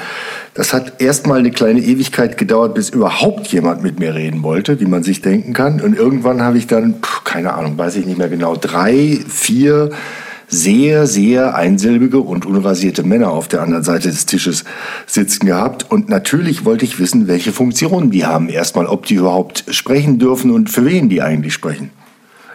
das 0.54 0.74
hat 0.74 1.02
erstmal 1.02 1.40
eine 1.40 1.52
kleine 1.52 1.80
Ewigkeit 1.80 2.38
gedauert, 2.38 2.74
bis 2.76 2.90
überhaupt 2.90 3.48
jemand 3.48 3.84
mit 3.84 4.00
mir 4.00 4.16
reden 4.16 4.44
wollte, 4.44 4.80
wie 4.80 4.86
man 4.86 5.04
sich 5.04 5.22
denken 5.22 5.54
kann. 5.54 5.80
Und 5.82 5.96
irgendwann 5.96 6.42
habe 6.42 6.58
ich 6.58 6.68
dann, 6.68 6.96
keine 7.24 7.54
Ahnung, 7.54 7.78
weiß 7.78 7.96
ich 7.96 8.06
nicht 8.06 8.18
mehr 8.18 8.30
genau, 8.30 8.56
drei, 8.56 9.20
vier 9.28 9.92
sehr, 10.52 11.06
sehr 11.06 11.56
einsilbige 11.56 12.20
und 12.20 12.46
unrasierte 12.46 13.04
Männer 13.04 13.30
auf 13.30 13.48
der 13.48 13.62
anderen 13.62 13.84
Seite 13.84 14.10
des 14.10 14.26
Tisches 14.26 14.66
sitzen 15.06 15.46
gehabt. 15.46 15.90
Und 15.90 16.10
natürlich 16.10 16.66
wollte 16.66 16.86
ich 16.86 17.00
wissen, 17.00 17.28
welche 17.28 17.54
Funktionen 17.54 18.10
die 18.10 18.26
haben. 18.26 18.50
Erstmal, 18.50 18.88
ob 18.88 19.06
die 19.06 19.16
überhaupt 19.16 19.66
sprechen 19.70 20.18
dürfen 20.18 20.50
und 20.52 20.70
für 20.72 20.86
wen 20.86 21.08
die 21.08 21.22
eigentlich 21.22 21.54
sprechen. 21.54 21.92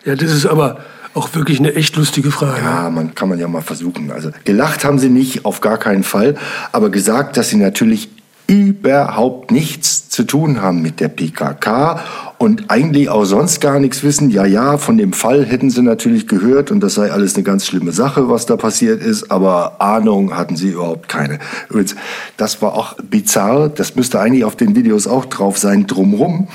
Ja, 0.05 0.17
das 0.17 0.33
ist 0.33 0.47
aber 0.47 0.79
auch 1.15 1.35
wirklich 1.35 1.61
eine 1.61 1.75
echt 1.75 1.97
lustige 1.97 2.31
Frage. 2.31 2.61
Ja, 2.63 2.91
man 2.91 3.15
kann 3.15 3.29
man 3.29 3.39
ja 3.39 3.49
mal 3.49 3.63
versuchen. 3.63 4.11
Also 4.11 4.31
gelacht 4.45 4.85
haben 4.85 4.99
sie 4.99 5.09
nicht, 5.09 5.45
auf 5.45 5.61
gar 5.61 5.79
keinen 5.79 6.03
Fall, 6.03 6.37
aber 6.73 6.91
gesagt, 6.91 7.37
dass 7.37 7.49
sie 7.49 7.57
natürlich 7.57 8.09
überhaupt 8.47 9.51
nichts 9.51 10.11
zu 10.11 10.25
tun 10.25 10.61
haben 10.61 10.83
mit 10.83 11.01
der 11.01 11.09
PKK 11.09 12.01
und 12.37 12.65
eigentlich 12.69 13.09
auch 13.09 13.25
sonst 13.25 13.61
gar 13.61 13.81
nichts 13.81 14.03
wissen. 14.03 14.31
Ja, 14.31 14.45
ja, 14.45 14.77
von 14.77 14.99
dem 14.99 15.15
Fall 15.15 15.47
hätten 15.47 15.71
sie 15.71 15.81
natürlich 15.81 16.29
gehört 16.29 16.71
und 16.71 16.81
das 16.81 16.95
sei 16.95 17.11
alles 17.11 17.37
eine 17.37 17.45
ganz 17.45 17.65
schlimme 17.65 17.93
Sache, 17.93 18.29
was 18.29 18.45
da 18.45 18.57
passiert 18.57 19.03
ist, 19.03 19.31
aber 19.31 19.81
Ahnung 19.81 20.37
hatten 20.37 20.57
sie 20.57 20.71
überhaupt 20.71 21.09
keine. 21.09 21.39
Übrigens, 21.71 21.97
das 22.37 22.61
war 22.61 22.75
auch 22.75 22.97
bizarr, 23.03 23.71
das 23.71 23.97
müsste 23.97 24.21
eigentlich 24.21 24.45
auf 24.45 24.57
den 24.57 24.77
Videos 24.77 25.07
auch 25.07 25.25
drauf 25.25 25.57
sein. 25.57 25.87
Drumrum 25.87 26.49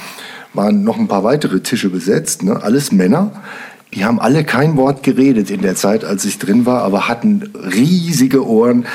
waren 0.54 0.84
noch 0.84 0.98
ein 0.98 1.08
paar 1.08 1.24
weitere 1.24 1.62
Tische 1.62 1.90
besetzt, 1.90 2.44
ne? 2.44 2.62
alles 2.62 2.92
Männer. 2.92 3.32
Die 3.94 4.06
haben 4.06 4.20
alle 4.20 4.44
kein 4.44 4.78
Wort 4.78 5.02
geredet 5.04 5.50
in 5.50 5.62
der 5.62 5.76
Zeit, 5.76 6.06
als 6.06 6.24
ich 6.26 6.38
drin 6.38 6.66
war, 6.66 6.84
aber 6.84 7.08
hatten 7.08 7.52
riesige 7.56 8.48
Ohren 8.48 8.86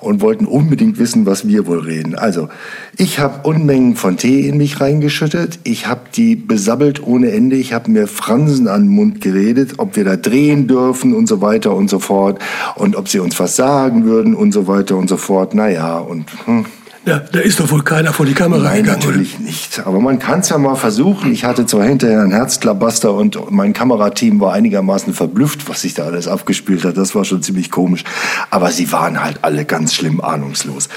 und 0.00 0.20
wollten 0.20 0.46
unbedingt 0.46 0.98
wissen, 0.98 1.26
was 1.26 1.48
wir 1.48 1.66
wohl 1.66 1.80
reden. 1.80 2.14
Also, 2.14 2.48
ich 2.96 3.18
habe 3.18 3.48
Unmengen 3.48 3.96
von 3.96 4.16
Tee 4.16 4.48
in 4.48 4.56
mich 4.56 4.80
reingeschüttet. 4.80 5.58
Ich 5.64 5.88
habe 5.88 6.02
die 6.14 6.36
besabbelt 6.36 7.02
ohne 7.02 7.32
Ende. 7.32 7.56
Ich 7.56 7.72
habe 7.72 7.90
mir 7.90 8.06
Fransen 8.06 8.68
an 8.68 8.82
den 8.82 8.90
Mund 8.90 9.20
geredet, 9.20 9.74
ob 9.78 9.96
wir 9.96 10.04
da 10.04 10.16
drehen 10.16 10.68
dürfen 10.68 11.12
und 11.12 11.26
so 11.26 11.40
weiter 11.40 11.74
und 11.74 11.90
so 11.90 11.98
fort. 11.98 12.40
Und 12.76 12.94
ob 12.94 13.08
sie 13.08 13.18
uns 13.18 13.38
was 13.40 13.56
sagen 13.56 14.04
würden 14.04 14.34
und 14.34 14.52
so 14.52 14.68
weiter 14.68 14.96
und 14.96 15.08
so 15.08 15.16
fort. 15.16 15.54
Naja, 15.54 15.98
und... 15.98 16.26
Hm. 16.44 16.66
Ja, 17.06 17.20
da 17.20 17.38
ist 17.38 17.60
doch 17.60 17.70
wohl 17.70 17.84
keiner 17.84 18.12
vor 18.12 18.26
die 18.26 18.34
Kamera 18.34 18.64
Nein, 18.64 18.82
gegangen. 18.82 18.98
natürlich 18.98 19.38
nicht. 19.38 19.86
Aber 19.86 20.00
man 20.00 20.18
kann 20.18 20.40
es 20.40 20.48
ja 20.48 20.58
mal 20.58 20.74
versuchen. 20.74 21.30
Ich 21.30 21.44
hatte 21.44 21.64
zwar 21.64 21.84
hinterher 21.84 22.20
einen 22.20 22.32
Herzklabaster 22.32 23.14
und 23.14 23.38
mein 23.52 23.72
Kamerateam 23.72 24.40
war 24.40 24.52
einigermaßen 24.54 25.14
verblüfft, 25.14 25.68
was 25.68 25.82
sich 25.82 25.94
da 25.94 26.02
alles 26.02 26.26
abgespielt 26.26 26.84
hat. 26.84 26.96
Das 26.96 27.14
war 27.14 27.24
schon 27.24 27.42
ziemlich 27.42 27.70
komisch. 27.70 28.02
Aber 28.50 28.72
sie 28.72 28.90
waren 28.90 29.22
halt 29.22 29.38
alle 29.42 29.64
ganz 29.64 29.94
schlimm 29.94 30.20
ahnungslos. 30.20 30.88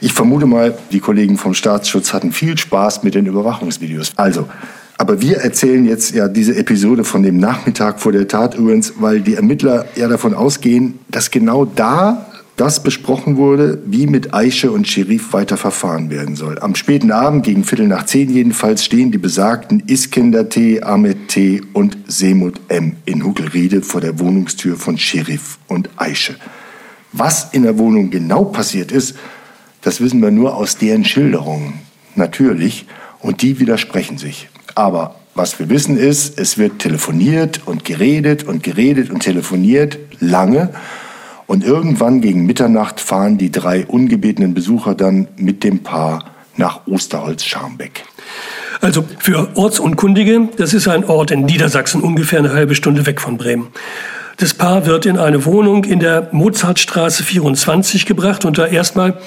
Ich 0.00 0.12
vermute 0.12 0.46
mal, 0.46 0.76
die 0.90 0.98
Kollegen 0.98 1.38
vom 1.38 1.54
Staatsschutz 1.54 2.12
hatten 2.12 2.32
viel 2.32 2.58
Spaß 2.58 3.04
mit 3.04 3.14
den 3.14 3.26
Überwachungsvideos. 3.26 4.10
Also, 4.16 4.48
aber 4.98 5.20
wir 5.20 5.36
erzählen 5.36 5.84
jetzt 5.86 6.16
ja 6.16 6.26
diese 6.26 6.56
Episode 6.56 7.04
von 7.04 7.22
dem 7.22 7.36
Nachmittag 7.38 8.00
vor 8.00 8.10
der 8.10 8.26
Tat 8.26 8.56
übrigens, 8.56 8.94
weil 8.98 9.20
die 9.20 9.34
Ermittler 9.36 9.84
ja 9.94 10.08
davon 10.08 10.34
ausgehen, 10.34 10.98
dass 11.08 11.30
genau 11.30 11.64
da 11.64 12.26
das 12.56 12.82
besprochen 12.82 13.36
wurde, 13.36 13.82
wie 13.84 14.06
mit 14.06 14.32
Eiche 14.32 14.70
und 14.70 14.86
Scherif 14.86 15.32
weiter 15.32 15.56
verfahren 15.56 16.10
werden 16.10 16.36
soll. 16.36 16.58
Am 16.60 16.76
späten 16.76 17.10
Abend, 17.10 17.44
gegen 17.44 17.64
Viertel 17.64 17.88
nach 17.88 18.06
zehn 18.06 18.30
jedenfalls, 18.30 18.84
stehen 18.84 19.10
die 19.10 19.18
besagten 19.18 19.82
Iskender 19.86 20.48
T., 20.48 20.82
Ahmed 20.82 21.28
T. 21.28 21.62
und 21.72 21.98
Semut 22.06 22.60
M. 22.68 22.96
in 23.06 23.24
Hugelriede 23.24 23.82
vor 23.82 24.00
der 24.00 24.20
Wohnungstür 24.20 24.76
von 24.76 24.98
Scherif 24.98 25.58
und 25.66 25.90
Eiche. 25.96 26.36
Was 27.12 27.48
in 27.52 27.64
der 27.64 27.78
Wohnung 27.78 28.10
genau 28.10 28.44
passiert 28.44 28.92
ist, 28.92 29.16
das 29.82 30.00
wissen 30.00 30.22
wir 30.22 30.30
nur 30.30 30.56
aus 30.56 30.78
deren 30.78 31.04
Schilderungen. 31.04 31.74
Natürlich. 32.14 32.86
Und 33.20 33.42
die 33.42 33.58
widersprechen 33.58 34.18
sich. 34.18 34.48
Aber 34.74 35.16
was 35.34 35.58
wir 35.58 35.68
wissen 35.68 35.96
ist, 35.96 36.38
es 36.38 36.58
wird 36.58 36.78
telefoniert 36.78 37.62
und 37.66 37.84
geredet 37.84 38.44
und 38.44 38.62
geredet 38.62 39.10
und 39.10 39.20
telefoniert 39.20 39.98
lange. 40.20 40.70
Und 41.46 41.64
irgendwann 41.64 42.20
gegen 42.20 42.46
Mitternacht 42.46 43.00
fahren 43.00 43.38
die 43.38 43.50
drei 43.50 43.86
ungebetenen 43.86 44.54
Besucher 44.54 44.94
dann 44.94 45.28
mit 45.36 45.62
dem 45.62 45.82
Paar 45.82 46.24
nach 46.56 46.86
Osterholz-Scharmbeck. 46.86 48.04
Also 48.80 49.04
für 49.18 49.56
Ortsunkundige, 49.56 50.48
das 50.56 50.74
ist 50.74 50.88
ein 50.88 51.04
Ort 51.04 51.30
in 51.30 51.44
Niedersachsen, 51.44 52.00
ungefähr 52.00 52.38
eine 52.38 52.52
halbe 52.52 52.74
Stunde 52.74 53.06
weg 53.06 53.20
von 53.20 53.36
Bremen. 53.36 53.68
Das 54.36 54.52
Paar 54.52 54.86
wird 54.86 55.06
in 55.06 55.18
eine 55.18 55.44
Wohnung 55.44 55.84
in 55.84 56.00
der 56.00 56.28
Mozartstraße 56.32 57.22
24 57.22 58.04
gebracht 58.04 58.44
und 58.44 58.58
da 58.58 58.66
erstmal, 58.66 59.18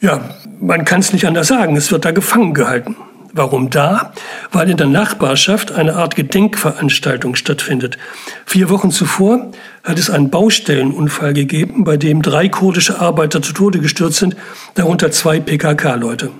ja, 0.00 0.34
man 0.60 0.84
kann 0.84 1.00
es 1.00 1.12
nicht 1.12 1.26
anders 1.26 1.48
sagen, 1.48 1.76
es 1.76 1.90
wird 1.90 2.04
da 2.04 2.10
gefangen 2.10 2.52
gehalten. 2.52 2.96
Warum 3.32 3.70
da? 3.70 4.12
Weil 4.50 4.70
in 4.70 4.76
der 4.76 4.88
Nachbarschaft 4.88 5.72
eine 5.72 5.94
Art 5.94 6.16
Gedenkveranstaltung 6.16 7.36
stattfindet. 7.36 7.96
Vier 8.44 8.68
Wochen 8.70 8.90
zuvor 8.90 9.52
hat 9.84 9.98
es 9.98 10.10
einen 10.10 10.30
Baustellenunfall 10.30 11.32
gegeben, 11.32 11.84
bei 11.84 11.96
dem 11.96 12.22
drei 12.22 12.48
kurdische 12.48 13.00
Arbeiter 13.00 13.40
zu 13.40 13.52
Tode 13.52 13.78
gestürzt 13.78 14.18
sind, 14.18 14.36
darunter 14.74 15.12
zwei 15.12 15.38
PKK-Leute. 15.38 16.30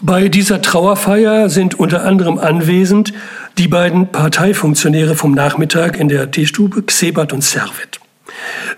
Bei 0.00 0.28
dieser 0.28 0.60
Trauerfeier 0.60 1.48
sind 1.48 1.78
unter 1.78 2.04
anderem 2.04 2.38
anwesend 2.38 3.12
die 3.56 3.68
beiden 3.68 4.08
Parteifunktionäre 4.08 5.14
vom 5.14 5.32
Nachmittag 5.32 5.98
in 5.98 6.08
der 6.08 6.30
Teestube, 6.30 6.82
Xebat 6.82 7.32
und 7.32 7.44
Servet. 7.44 8.00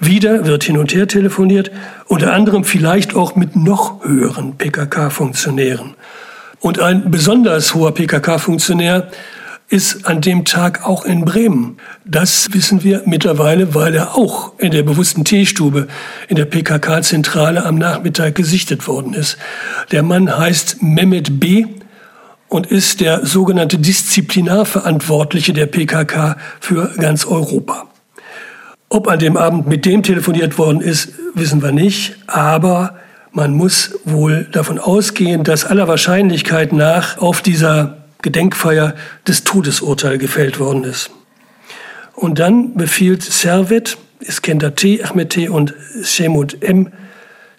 Wieder 0.01 0.47
wird 0.47 0.65
hin 0.65 0.77
und 0.77 0.93
her 0.95 1.09
telefoniert, 1.09 1.71
unter 2.07 2.33
anderem 2.33 2.65
vielleicht 2.65 3.17
auch 3.17 3.37
mit 3.37 3.57
noch 3.57 4.05
höheren 4.05 4.57
PKK-Funktionären. 4.57 5.95
Und 6.65 6.81
ein 6.81 7.11
besonders 7.11 7.75
hoher 7.75 7.93
PKK-Funktionär 7.93 9.09
ist 9.69 10.07
an 10.07 10.23
dem 10.23 10.47
Tag 10.47 10.87
auch 10.87 11.05
in 11.05 11.27
Bremen. 11.27 11.77
Das 12.07 12.55
wissen 12.55 12.83
wir 12.83 13.03
mittlerweile, 13.05 13.75
weil 13.75 13.95
er 13.95 14.17
auch 14.17 14.59
in 14.59 14.71
der 14.71 14.83
bewussten 14.83 15.27
Teestube 15.27 15.89
in 16.27 16.37
der 16.37 16.47
PKK-Zentrale 16.47 17.67
am 17.67 17.75
Nachmittag 17.77 18.35
gesichtet 18.35 18.89
worden 18.89 19.13
ist. 19.13 19.37
Der 19.93 20.03
Mann 20.03 20.39
heißt 20.39 20.83
Mehmet 20.83 21.39
B. 21.39 21.67
und 22.49 22.67
ist 22.69 23.03
der 23.03 23.27
sogenannte 23.27 23.77
Disziplinarverantwortliche 23.77 25.53
der 25.53 25.67
PKK 25.67 26.39
für 26.61 26.95
ganz 26.97 27.27
Europa. 27.27 27.89
Ob 28.89 29.07
an 29.09 29.19
dem 29.19 29.37
Abend 29.37 29.67
mit 29.67 29.85
dem 29.85 30.03
telefoniert 30.03 30.57
worden 30.57 30.81
ist, 30.81 31.13
wissen 31.35 31.61
wir 31.61 31.73
nicht, 31.73 32.17
aber 32.27 32.97
man 33.35 33.53
muss 33.53 33.99
wohl 34.05 34.45
davon 34.53 34.79
ausgehen, 34.79 35.43
dass 35.43 35.65
aller 35.65 35.89
Wahrscheinlichkeit 35.89 36.73
nach 36.73 37.19
auf 37.19 37.43
dieser 37.43 37.99
Gedenkfeier 38.23 38.95
das 39.25 39.43
Todesurteil 39.43 40.19
gefällt 40.19 40.61
worden 40.61 40.85
ist. 40.85 41.11
Und 42.15 42.39
dann 42.39 42.75
befiehlt 42.75 43.23
Servet, 43.25 43.99
Iskender 44.21 44.77
T., 44.77 45.03
Ahmed 45.03 45.31
T. 45.31 45.49
und 45.49 45.75
Shemut 46.05 46.63
M., 46.63 46.93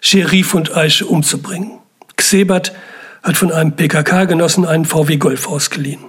Sherif 0.00 0.54
und 0.54 0.74
Aische 0.74 1.04
umzubringen. 1.06 1.72
Xebat 2.16 2.72
hat 3.22 3.36
von 3.36 3.52
einem 3.52 3.72
PKK-Genossen 3.72 4.64
einen 4.64 4.86
VW 4.86 5.18
Golf 5.18 5.46
ausgeliehen. 5.46 6.00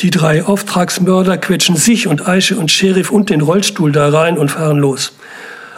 Die 0.00 0.10
drei 0.10 0.44
Auftragsmörder 0.44 1.38
quetschen 1.38 1.76
sich 1.76 2.06
und 2.06 2.28
Aische 2.28 2.56
und 2.56 2.70
Sheriff 2.70 3.10
und 3.10 3.30
den 3.30 3.40
Rollstuhl 3.40 3.92
da 3.92 4.10
rein 4.10 4.36
und 4.36 4.50
fahren 4.50 4.78
los. 4.78 5.12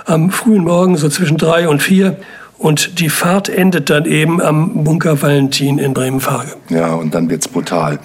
Am 0.06 0.30
frühen 0.30 0.64
Morgen, 0.64 0.96
so 0.96 1.08
zwischen 1.08 1.36
drei 1.36 1.68
und 1.68 1.82
vier, 1.82 2.16
und 2.58 3.00
die 3.00 3.08
Fahrt 3.08 3.48
endet 3.48 3.90
dann 3.90 4.04
eben 4.06 4.40
am 4.40 4.84
Bunker 4.84 5.20
Valentin 5.20 5.78
in 5.78 5.94
Bremenfage. 5.94 6.56
Ja, 6.68 6.94
und 6.94 7.14
dann 7.14 7.28
wird's 7.28 7.48
brutal. 7.48 7.98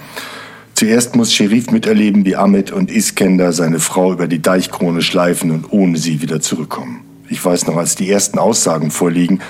Zuerst 0.73 1.15
muss 1.15 1.33
Sherif 1.33 1.71
miterleben, 1.71 2.25
wie 2.25 2.35
Ahmed 2.35 2.71
und 2.71 2.89
Iskender 2.89 3.53
seine 3.53 3.79
Frau 3.79 4.13
über 4.13 4.27
die 4.27 4.41
Deichkrone 4.41 5.01
schleifen 5.01 5.51
und 5.51 5.71
ohne 5.71 5.97
sie 5.97 6.21
wieder 6.21 6.41
zurückkommen. 6.41 7.01
Ich 7.29 7.43
weiß 7.43 7.67
noch, 7.67 7.77
als 7.77 7.95
die 7.95 8.09
ersten 8.09 8.39
Aussagen 8.39 8.91
vorliegen, 8.91 9.41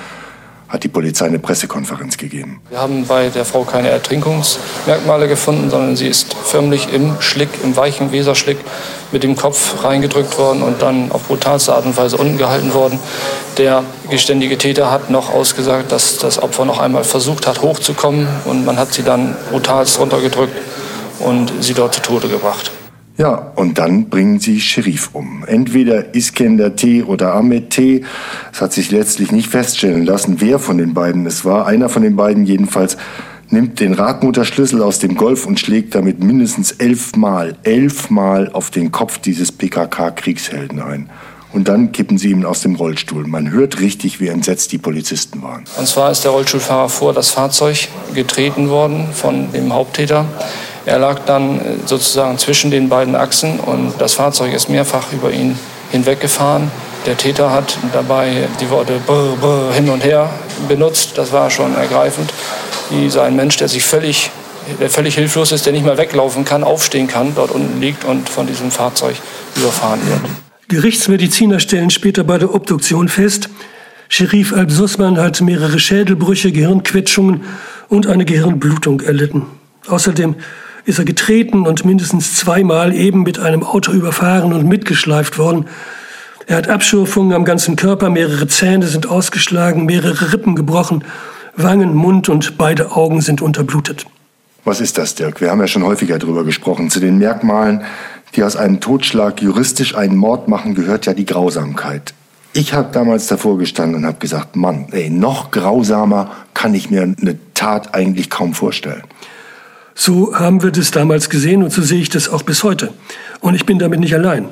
hat 0.72 0.86
die 0.86 0.88
Polizei 0.88 1.26
eine 1.26 1.38
Pressekonferenz 1.38 2.18
gegeben. 2.18 2.62
Wir 2.70 2.80
haben 2.80 3.06
bei 3.06 3.28
der 3.28 3.44
Frau 3.44 3.64
keine 3.64 3.90
Ertrinkungsmerkmale 3.90 5.28
gefunden, 5.28 5.70
sondern 5.70 5.98
sie 5.98 6.08
ist 6.08 6.34
förmlich 6.34 6.94
im 6.94 7.20
Schlick, 7.20 7.50
im 7.62 7.76
weichen 7.76 8.14
Weserschlick 8.14 8.58
mit 9.12 9.24
dem 9.24 9.36
Kopf 9.36 9.84
reingedrückt 9.84 10.38
worden 10.38 10.64
und 10.64 10.82
dann 10.82 11.12
auf 11.12 11.28
brutalste 11.28 11.76
Art 11.76 11.86
und 11.86 11.98
Weise 11.98 12.16
unten 12.16 12.38
gehalten 12.38 12.74
worden. 12.74 13.00
Der 13.58 13.84
geständige 14.10 14.58
Täter 14.58 14.90
hat 14.92 15.10
noch 15.10 15.34
ausgesagt, 15.34 15.92
dass 15.92 16.18
das 16.18 16.42
Opfer 16.42 16.64
noch 16.64 16.80
einmal 16.80 17.04
versucht 17.04 17.48
hat, 17.48 17.62
hochzukommen 17.62 18.28
und 18.46 18.64
man 18.64 18.78
hat 18.78 18.94
sie 18.94 19.04
dann 19.04 19.36
brutalst 19.52 20.00
runtergedrückt 20.00 20.56
und 21.20 21.52
sie 21.60 21.74
dort 21.74 21.96
zu 21.96 22.02
Tode 22.02 22.30
gebracht. 22.30 22.72
Ja, 23.22 23.52
und 23.56 23.78
dann 23.78 24.10
bringen 24.10 24.40
sie 24.40 24.60
Scherif 24.60 25.12
um. 25.14 25.44
Entweder 25.46 26.16
Iskender 26.16 26.76
T. 26.76 27.04
oder 27.04 27.36
Ahmed 27.36 27.70
T. 27.70 28.04
Es 28.52 28.62
hat 28.62 28.74
sich 28.74 28.90
letztlich 28.90 29.32
nicht 29.32 29.48
feststellen 29.48 30.08
lassen, 30.08 30.38
wer 30.42 30.58
von 30.58 30.80
den 30.80 30.96
beiden 30.96 31.28
es 31.28 31.46
war. 31.46 31.68
Einer 31.68 31.88
von 31.88 32.02
den 32.02 32.16
beiden 32.16 32.48
jedenfalls 32.48 32.98
nimmt 33.50 33.80
den 33.80 33.94
Radmutterschlüssel 33.94 34.82
aus 34.82 34.98
dem 34.98 35.14
Golf 35.14 35.46
und 35.46 35.60
schlägt 35.60 35.94
damit 35.94 36.24
mindestens 36.24 36.72
elfmal, 36.72 37.56
elfmal 37.62 38.50
auf 38.54 38.72
den 38.72 38.92
Kopf 38.92 39.20
dieses 39.20 39.52
PKK-Kriegshelden 39.52 40.82
ein. 40.82 41.12
Und 41.54 41.68
dann 41.68 41.92
kippen 41.92 42.18
sie 42.18 42.32
ihn 42.32 42.44
aus 42.44 42.62
dem 42.62 42.74
Rollstuhl. 42.74 43.28
Man 43.28 43.52
hört 43.52 43.80
richtig, 43.82 44.20
wie 44.20 44.30
entsetzt 44.30 44.72
die 44.72 44.80
Polizisten 44.80 45.44
waren. 45.44 45.66
Und 45.78 45.88
zwar 45.88 46.10
ist 46.10 46.24
der 46.24 46.32
Rollstuhlfahrer 46.32 46.90
vor 46.90 47.14
das 47.14 47.30
Fahrzeug 47.30 47.88
getreten 48.16 48.70
worden 48.70 49.10
von 49.14 49.52
dem 49.52 49.72
Haupttäter. 49.72 50.26
Er 50.86 51.00
lag 51.00 51.20
dann 51.26 51.60
äh, 51.60 51.62
sozusagen 51.86 52.38
zwischen 52.38 52.72
den 52.72 52.90
beiden 52.90 53.16
Achsen 53.16 53.60
und 53.60 53.94
das 54.00 54.14
Fahrzeug 54.14 54.54
ist 54.54 54.70
mehrfach 54.70 55.12
über 55.14 55.32
ihn 55.32 55.58
hinweggefahren. 55.92 56.72
Der 57.06 57.18
Täter 57.18 57.52
hat 57.52 57.78
dabei 57.94 58.48
die 58.60 58.70
Worte 58.70 59.00
brr, 59.06 59.36
brr, 59.40 59.74
hin 59.74 59.90
und 59.90 60.04
her 60.04 60.30
benutzt. 60.68 61.18
Das 61.18 61.32
war 61.32 61.50
schon 61.50 61.76
ergreifend. 61.76 62.32
Wie 62.90 63.10
so 63.10 63.22
ein 63.22 63.36
Mensch, 63.36 63.58
der 63.58 63.68
sich 63.68 63.84
völlig, 63.84 64.30
der 64.80 64.90
völlig 64.90 65.16
hilflos 65.16 65.52
ist, 65.52 65.66
der 65.66 65.74
nicht 65.74 65.86
mehr 65.86 65.98
weglaufen 65.98 66.46
kann, 66.46 66.64
aufstehen 66.64 67.08
kann, 67.08 67.34
dort 67.36 67.52
unten 67.52 67.80
liegt 67.82 68.04
und 68.04 68.30
von 68.30 68.46
diesem 68.48 68.70
Fahrzeug 68.70 69.16
überfahren 69.56 70.00
wird. 70.08 70.20
Gerichtsmediziner 70.68 71.60
stellen 71.60 71.90
später 71.90 72.24
bei 72.24 72.38
der 72.38 72.54
Obduktion 72.54 73.10
fest, 73.10 73.50
Sherif 74.14 74.52
Al-Sussman 74.52 75.18
hat 75.18 75.40
mehrere 75.40 75.80
Schädelbrüche, 75.80 76.52
Gehirnquetschungen 76.52 77.46
und 77.88 78.08
eine 78.08 78.26
Gehirnblutung 78.26 79.00
erlitten. 79.00 79.46
Außerdem 79.88 80.36
ist 80.86 81.00
er 81.00 81.06
getreten 81.06 81.68
und 81.68 81.86
mindestens 81.86 82.36
zweimal 82.36 82.94
eben 82.94 83.24
mit 83.24 83.40
einem 83.40 83.64
Auto 83.64 83.92
überfahren 83.92 84.54
und 84.54 84.68
mitgeschleift 84.68 85.38
worden. 85.38 85.68
Er 86.48 86.58
hat 86.58 86.68
Abschürfungen 86.68 87.34
am 87.34 87.46
ganzen 87.46 87.76
Körper, 87.76 88.10
mehrere 88.10 88.48
Zähne 88.48 88.88
sind 88.88 89.08
ausgeschlagen, 89.08 89.86
mehrere 89.86 90.34
Rippen 90.34 90.56
gebrochen, 90.56 91.04
Wangen, 91.56 91.94
Mund 91.94 92.30
und 92.30 92.58
beide 92.58 92.92
Augen 92.92 93.22
sind 93.22 93.42
unterblutet. 93.42 94.06
Was 94.64 94.80
ist 94.80 94.98
das, 94.98 95.16
Dirk? 95.16 95.42
Wir 95.42 95.50
haben 95.50 95.60
ja 95.60 95.68
schon 95.68 95.84
häufiger 95.84 96.20
darüber 96.20 96.44
gesprochen. 96.44 96.90
Zu 96.90 97.00
den 97.00 97.18
Merkmalen, 97.18 97.84
die 98.36 98.44
aus 98.44 98.56
einem 98.56 98.80
Totschlag 98.80 99.42
juristisch 99.42 99.96
einen 99.96 100.16
Mord 100.16 100.48
machen, 100.48 100.76
gehört 100.76 101.06
ja 101.06 101.14
die 101.14 101.26
Grausamkeit. 101.26 102.14
Ich 102.54 102.74
habe 102.74 102.90
damals 102.92 103.28
davor 103.28 103.58
gestanden 103.58 103.96
und 103.96 104.06
habe 104.06 104.20
gesagt, 104.20 104.56
Mann, 104.56 104.88
ey, 104.92 105.10
noch 105.10 105.52
grausamer 105.52 106.32
kann 106.54 106.74
ich 106.74 106.90
mir 106.90 107.04
eine 107.04 107.38
Tat 107.54 107.96
eigentlich 107.96 108.30
kaum 108.30 108.54
vorstellen. 108.54 109.04
So 109.96 110.36
haben 110.36 110.64
wir 110.64 110.72
das 110.72 110.92
damals 110.92 111.30
gesehen 111.30 111.64
und 111.64 111.72
so 111.72 111.82
sehe 111.82 112.02
ich 112.02 112.10
das 112.10 112.30
auch 112.30 112.44
bis 112.44 112.64
heute. 112.64 112.94
Und 113.40 113.56
ich 113.56 113.66
bin 113.66 113.80
damit 113.80 114.00
nicht 114.00 114.14
allein. 114.14 114.50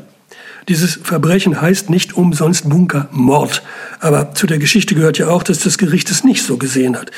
Dieses 0.68 1.00
Verbrechen 1.02 1.62
heißt 1.62 1.90
nicht 1.90 2.16
umsonst 2.16 2.70
Bunkermord. 2.70 3.64
Aber 4.00 4.36
zu 4.36 4.46
der 4.46 4.60
Geschichte 4.60 4.94
gehört 4.94 5.18
ja 5.18 5.28
auch, 5.28 5.42
dass 5.42 5.60
das 5.60 5.78
Gericht 5.78 6.12
es 6.12 6.24
nicht 6.24 6.44
so 6.44 6.58
gesehen 6.58 6.96
hat. 6.96 7.12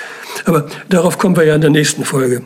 Aber 0.46 0.68
darauf 0.88 1.18
kommen 1.18 1.36
wir 1.36 1.44
ja 1.44 1.56
in 1.56 1.62
der 1.62 1.70
nächsten 1.70 2.06
Folge. 2.06 2.44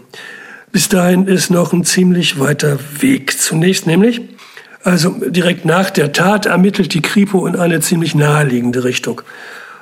Bis 0.71 0.89
dahin 0.89 1.27
ist 1.27 1.51
noch 1.51 1.73
ein 1.73 1.83
ziemlich 1.83 2.39
weiter 2.39 2.79
Weg. 2.99 3.39
Zunächst 3.39 3.85
nämlich, 3.85 4.21
also 4.83 5.15
direkt 5.27 5.63
nach 5.63 5.89
der 5.89 6.11
Tat 6.11 6.47
ermittelt 6.47 6.93
die 6.93 7.01
Kripo 7.01 7.45
in 7.45 7.55
eine 7.55 7.81
ziemlich 7.81 8.15
naheliegende 8.15 8.83
Richtung. 8.83 9.21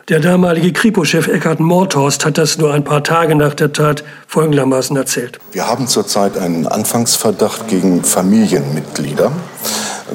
Der 0.09 0.19
damalige 0.19 0.73
Kripo-Chef 0.73 1.29
Eckhard 1.29 1.61
Mordhorst 1.61 2.25
hat 2.25 2.37
das 2.37 2.57
nur 2.57 2.73
ein 2.73 2.83
paar 2.83 3.05
Tage 3.05 3.35
nach 3.35 3.53
der 3.53 3.71
Tat 3.71 4.03
folgendermaßen 4.27 4.97
erzählt. 4.97 5.39
Wir 5.53 5.65
haben 5.65 5.87
zurzeit 5.87 6.37
einen 6.37 6.67
Anfangsverdacht 6.67 7.69
gegen 7.69 8.03
Familienmitglieder 8.03 9.31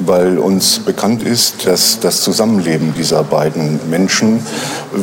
weil 0.05 0.37
uns 0.37 0.79
bekannt 0.79 1.23
ist, 1.23 1.65
dass 1.65 1.99
das 1.99 2.21
Zusammenleben 2.21 2.93
dieser 2.97 3.23
beiden 3.23 3.79
Menschen 3.89 4.39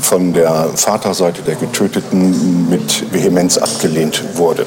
von 0.01 0.33
der 0.33 0.71
Vaterseite 0.75 1.43
der 1.43 1.57
Getöteten 1.57 2.69
mit 2.69 3.13
Vehemenz 3.13 3.59
abgelehnt 3.59 4.23
wurde. 4.35 4.67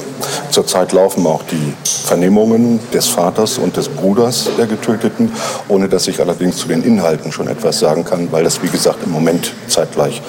Zurzeit 0.51 0.91
laufen 0.93 1.25
auch 1.25 1.43
die 1.43 1.73
Vernehmungen 1.83 2.79
des 2.93 3.07
Vaters 3.07 3.57
und 3.57 3.77
des 3.77 3.89
Bruders 3.89 4.49
der 4.57 4.65
Getöteten, 4.67 5.31
ohne 5.67 5.89
dass 5.89 6.07
ich 6.07 6.19
allerdings 6.19 6.57
zu 6.57 6.67
den 6.67 6.83
Inhalten 6.83 7.31
schon 7.31 7.47
etwas 7.47 7.79
sagen 7.79 8.05
kann, 8.05 8.31
weil 8.31 8.43
das, 8.43 8.61
wie 8.63 8.69
gesagt, 8.69 9.03
im 9.05 9.11
Moment 9.11 9.53
zeitgleich 9.67 10.21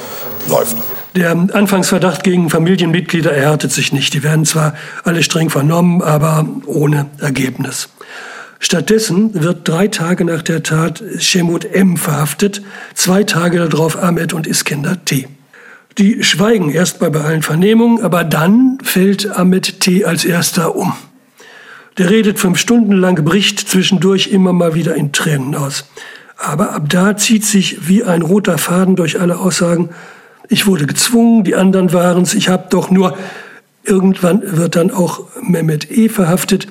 läuft. 0.48 0.76
Der 1.16 1.32
Anfangsverdacht 1.32 2.22
gegen 2.22 2.50
Familienmitglieder 2.50 3.32
erhärtet 3.32 3.72
sich 3.72 3.92
nicht. 3.92 4.14
Die 4.14 4.22
werden 4.22 4.44
zwar 4.44 4.74
alle 5.02 5.24
streng 5.24 5.50
vernommen, 5.50 6.02
aber 6.02 6.46
ohne 6.66 7.06
Ergebnis. 7.18 7.88
Stattdessen 8.62 9.42
wird 9.42 9.66
drei 9.66 9.88
Tage 9.88 10.24
nach 10.26 10.42
der 10.42 10.62
Tat 10.62 11.02
Shemut 11.18 11.64
M. 11.64 11.96
verhaftet, 11.96 12.62
zwei 12.94 13.24
Tage 13.24 13.58
darauf 13.68 14.00
Ahmed 14.00 14.34
und 14.34 14.46
Iskender 14.46 15.02
T. 15.04 15.26
Die 15.96 16.22
schweigen 16.22 16.70
erst 16.70 17.00
bei 17.00 17.10
allen 17.10 17.42
Vernehmungen, 17.42 18.04
aber 18.04 18.22
dann 18.22 18.78
fällt 18.82 19.34
Ahmed 19.34 19.80
T. 19.80 20.04
als 20.04 20.26
erster 20.26 20.76
um. 20.76 20.92
Der 21.96 22.10
redet 22.10 22.38
fünf 22.38 22.58
Stunden 22.58 22.92
lang, 22.92 23.24
bricht 23.24 23.58
zwischendurch 23.60 24.28
immer 24.28 24.52
mal 24.52 24.74
wieder 24.74 24.94
in 24.94 25.12
Tränen 25.12 25.54
aus. 25.54 25.88
Aber 26.36 26.72
ab 26.72 26.84
da 26.88 27.16
zieht 27.16 27.44
sich 27.44 27.88
wie 27.88 28.04
ein 28.04 28.22
roter 28.22 28.58
Faden 28.58 28.94
durch 28.94 29.20
alle 29.20 29.38
Aussagen, 29.38 29.88
ich 30.52 30.66
wurde 30.66 30.86
gezwungen, 30.86 31.44
die 31.44 31.54
anderen 31.54 31.92
waren's, 31.92 32.34
ich 32.34 32.48
hab 32.48 32.70
doch 32.70 32.90
nur. 32.90 33.16
Irgendwann 33.84 34.42
wird 34.44 34.76
dann 34.76 34.90
auch 34.90 35.28
Mehmet 35.40 35.90
E. 35.90 36.08
verhaftet, 36.08 36.66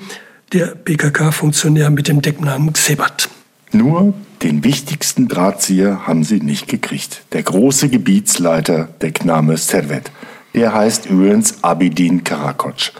der 0.53 0.73
PKK-Funktionär 0.73 1.91
mit 1.91 2.07
dem 2.07 2.21
Decknamen 2.21 2.73
Xebat. 2.73 3.29
Nur 3.71 4.13
den 4.41 4.63
wichtigsten 4.63 5.27
Drahtzieher 5.27 6.07
haben 6.07 6.23
sie 6.23 6.39
nicht 6.39 6.67
gekriegt. 6.67 7.21
Der 7.33 7.43
große 7.43 7.89
Gebietsleiter, 7.89 8.87
Deckname 9.01 9.57
Servet. 9.57 10.11
Der 10.55 10.73
heißt 10.73 11.05
übrigens 11.05 11.63
Abidin 11.63 12.23
Karakoc 12.23 12.93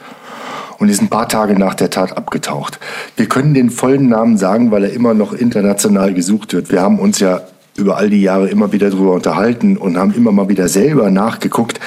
und 0.77 0.89
ist 0.89 1.01
ein 1.01 1.09
paar 1.09 1.27
Tage 1.27 1.57
nach 1.57 1.73
der 1.73 1.89
Tat 1.89 2.15
abgetaucht. 2.15 2.79
Wir 3.17 3.27
können 3.27 3.55
den 3.55 3.71
vollen 3.71 4.09
Namen 4.09 4.37
sagen, 4.37 4.69
weil 4.69 4.83
er 4.83 4.93
immer 4.93 5.15
noch 5.15 5.33
international 5.33 6.13
gesucht 6.13 6.53
wird. 6.53 6.71
Wir 6.71 6.81
haben 6.81 6.99
uns 6.99 7.19
ja 7.19 7.41
über 7.75 7.97
all 7.97 8.11
die 8.11 8.21
Jahre 8.21 8.47
immer 8.49 8.71
wieder 8.71 8.91
darüber 8.91 9.13
unterhalten 9.13 9.75
und 9.75 9.97
haben 9.97 10.13
immer 10.13 10.31
mal 10.31 10.49
wieder 10.49 10.67
selber 10.67 11.09
nachgeguckt 11.09 11.79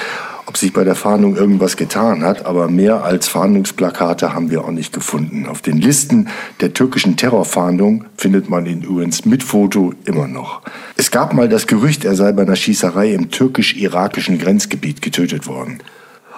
ob 0.45 0.57
sich 0.57 0.73
bei 0.73 0.83
der 0.83 0.95
Fahndung 0.95 1.35
irgendwas 1.35 1.77
getan 1.77 2.23
hat, 2.23 2.45
aber 2.45 2.67
mehr 2.67 3.03
als 3.03 3.27
Fahndungsplakate 3.27 4.33
haben 4.33 4.49
wir 4.49 4.65
auch 4.65 4.71
nicht 4.71 4.93
gefunden. 4.93 5.45
Auf 5.47 5.61
den 5.61 5.77
Listen 5.77 6.27
der 6.61 6.73
türkischen 6.73 7.15
Terrorfahndung 7.15 8.05
findet 8.17 8.49
man 8.49 8.65
ihn 8.65 8.81
übrigens 8.81 9.25
mit 9.25 9.43
Foto 9.43 9.93
immer 10.05 10.27
noch. 10.27 10.61
Es 10.97 11.11
gab 11.11 11.33
mal 11.33 11.47
das 11.47 11.67
Gerücht, 11.67 12.05
er 12.05 12.15
sei 12.15 12.31
bei 12.33 12.43
einer 12.43 12.55
Schießerei 12.55 13.13
im 13.13 13.31
türkisch-irakischen 13.31 14.37
Grenzgebiet 14.37 15.01
getötet 15.01 15.47
worden. 15.47 15.79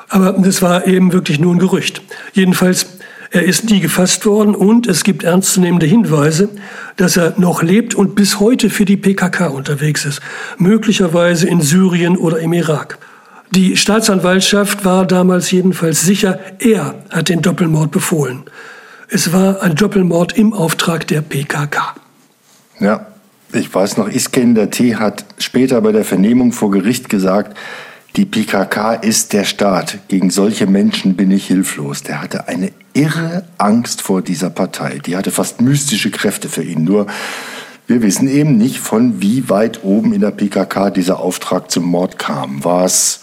Aber 0.10 0.34
das 0.34 0.62
war 0.62 0.86
eben 0.86 1.14
wirklich 1.14 1.40
nur 1.40 1.54
ein 1.54 1.60
Gerücht. 1.60 2.02
Jedenfalls, 2.34 2.86
er 3.32 3.44
ist 3.44 3.70
nie 3.70 3.80
gefasst 3.80 4.26
worden 4.26 4.56
und 4.56 4.88
es 4.88 5.04
gibt 5.04 5.24
ernstzunehmende 5.24 5.86
Hinweise, 5.86 6.50
dass 6.96 7.18
er 7.18 7.34
noch 7.38 7.64
lebt 7.64 7.96
und 7.96 8.16
bis 8.16 8.40
heute 8.40 8.70
für 8.70 8.86
die 8.86 8.98
PKK 8.98 9.48
unterwegs 9.48 10.06
ist. 10.06 10.22
Möglicherweise 10.58 11.48
in 11.48 11.62
Syrien 11.62 12.18
oder 12.18 12.40
im 12.40 12.54
Irak. 12.54 13.00
Die 13.52 13.78
Staatsanwaltschaft 13.78 14.86
war 14.86 15.06
damals 15.06 15.52
jedenfalls 15.52 16.02
sicher, 16.02 16.40
er 16.60 16.96
hat 17.10 17.30
den 17.30 17.42
Doppelmord 17.42 17.92
befohlen. 17.92 18.44
Es 19.10 19.32
war 19.32 19.62
ein 19.62 19.76
Doppelmord 19.76 20.38
im 20.38 20.54
Auftrag 20.54 21.08
der 21.08 21.22
PKK. 21.22 21.96
Ja, 22.80 23.08
ich 23.54 23.74
weiß 23.74 23.98
noch, 23.98 24.10
Iskender 24.10 24.70
T. 24.70 24.96
hat 24.96 25.26
später 25.38 25.80
bei 25.82 25.92
der 25.92 26.04
Vernehmung 26.04 26.52
vor 26.52 26.72
Gericht 26.72 27.10
gesagt, 27.10 27.56
die 28.16 28.26
PKK 28.26 28.94
ist 28.94 29.34
der 29.34 29.44
Staat. 29.44 30.00
Gegen 30.08 30.30
solche 30.30 30.68
Menschen 30.68 31.16
bin 31.16 31.32
ich 31.32 31.48
hilflos. 31.48 32.02
Der 32.02 32.22
hatte 32.22 32.48
eine 32.48 32.72
irre 32.94 33.44
Angst 33.58 34.02
vor 34.02 34.22
dieser 34.22 34.50
Partei. 34.50 35.00
Die 35.06 35.18
hatte 35.18 35.32
fast 35.32 35.60
mystische 35.60 36.12
Kräfte 36.12 36.48
für 36.48 36.64
ihn. 36.64 36.86
Nur 36.86 37.08
wir 37.88 38.02
wissen 38.02 38.28
eben 38.28 38.58
nicht, 38.58 38.80
von 38.80 39.22
wie 39.22 39.50
weit 39.50 39.84
oben 39.84 40.14
in 40.14 40.22
der 40.22 40.32
PKK 40.32 40.90
dieser 40.90 41.20
Auftrag 41.20 41.70
zum 41.70 41.86
Mord 41.86 42.18
kam. 42.18 42.64
War 42.64 42.86
es 42.86 43.22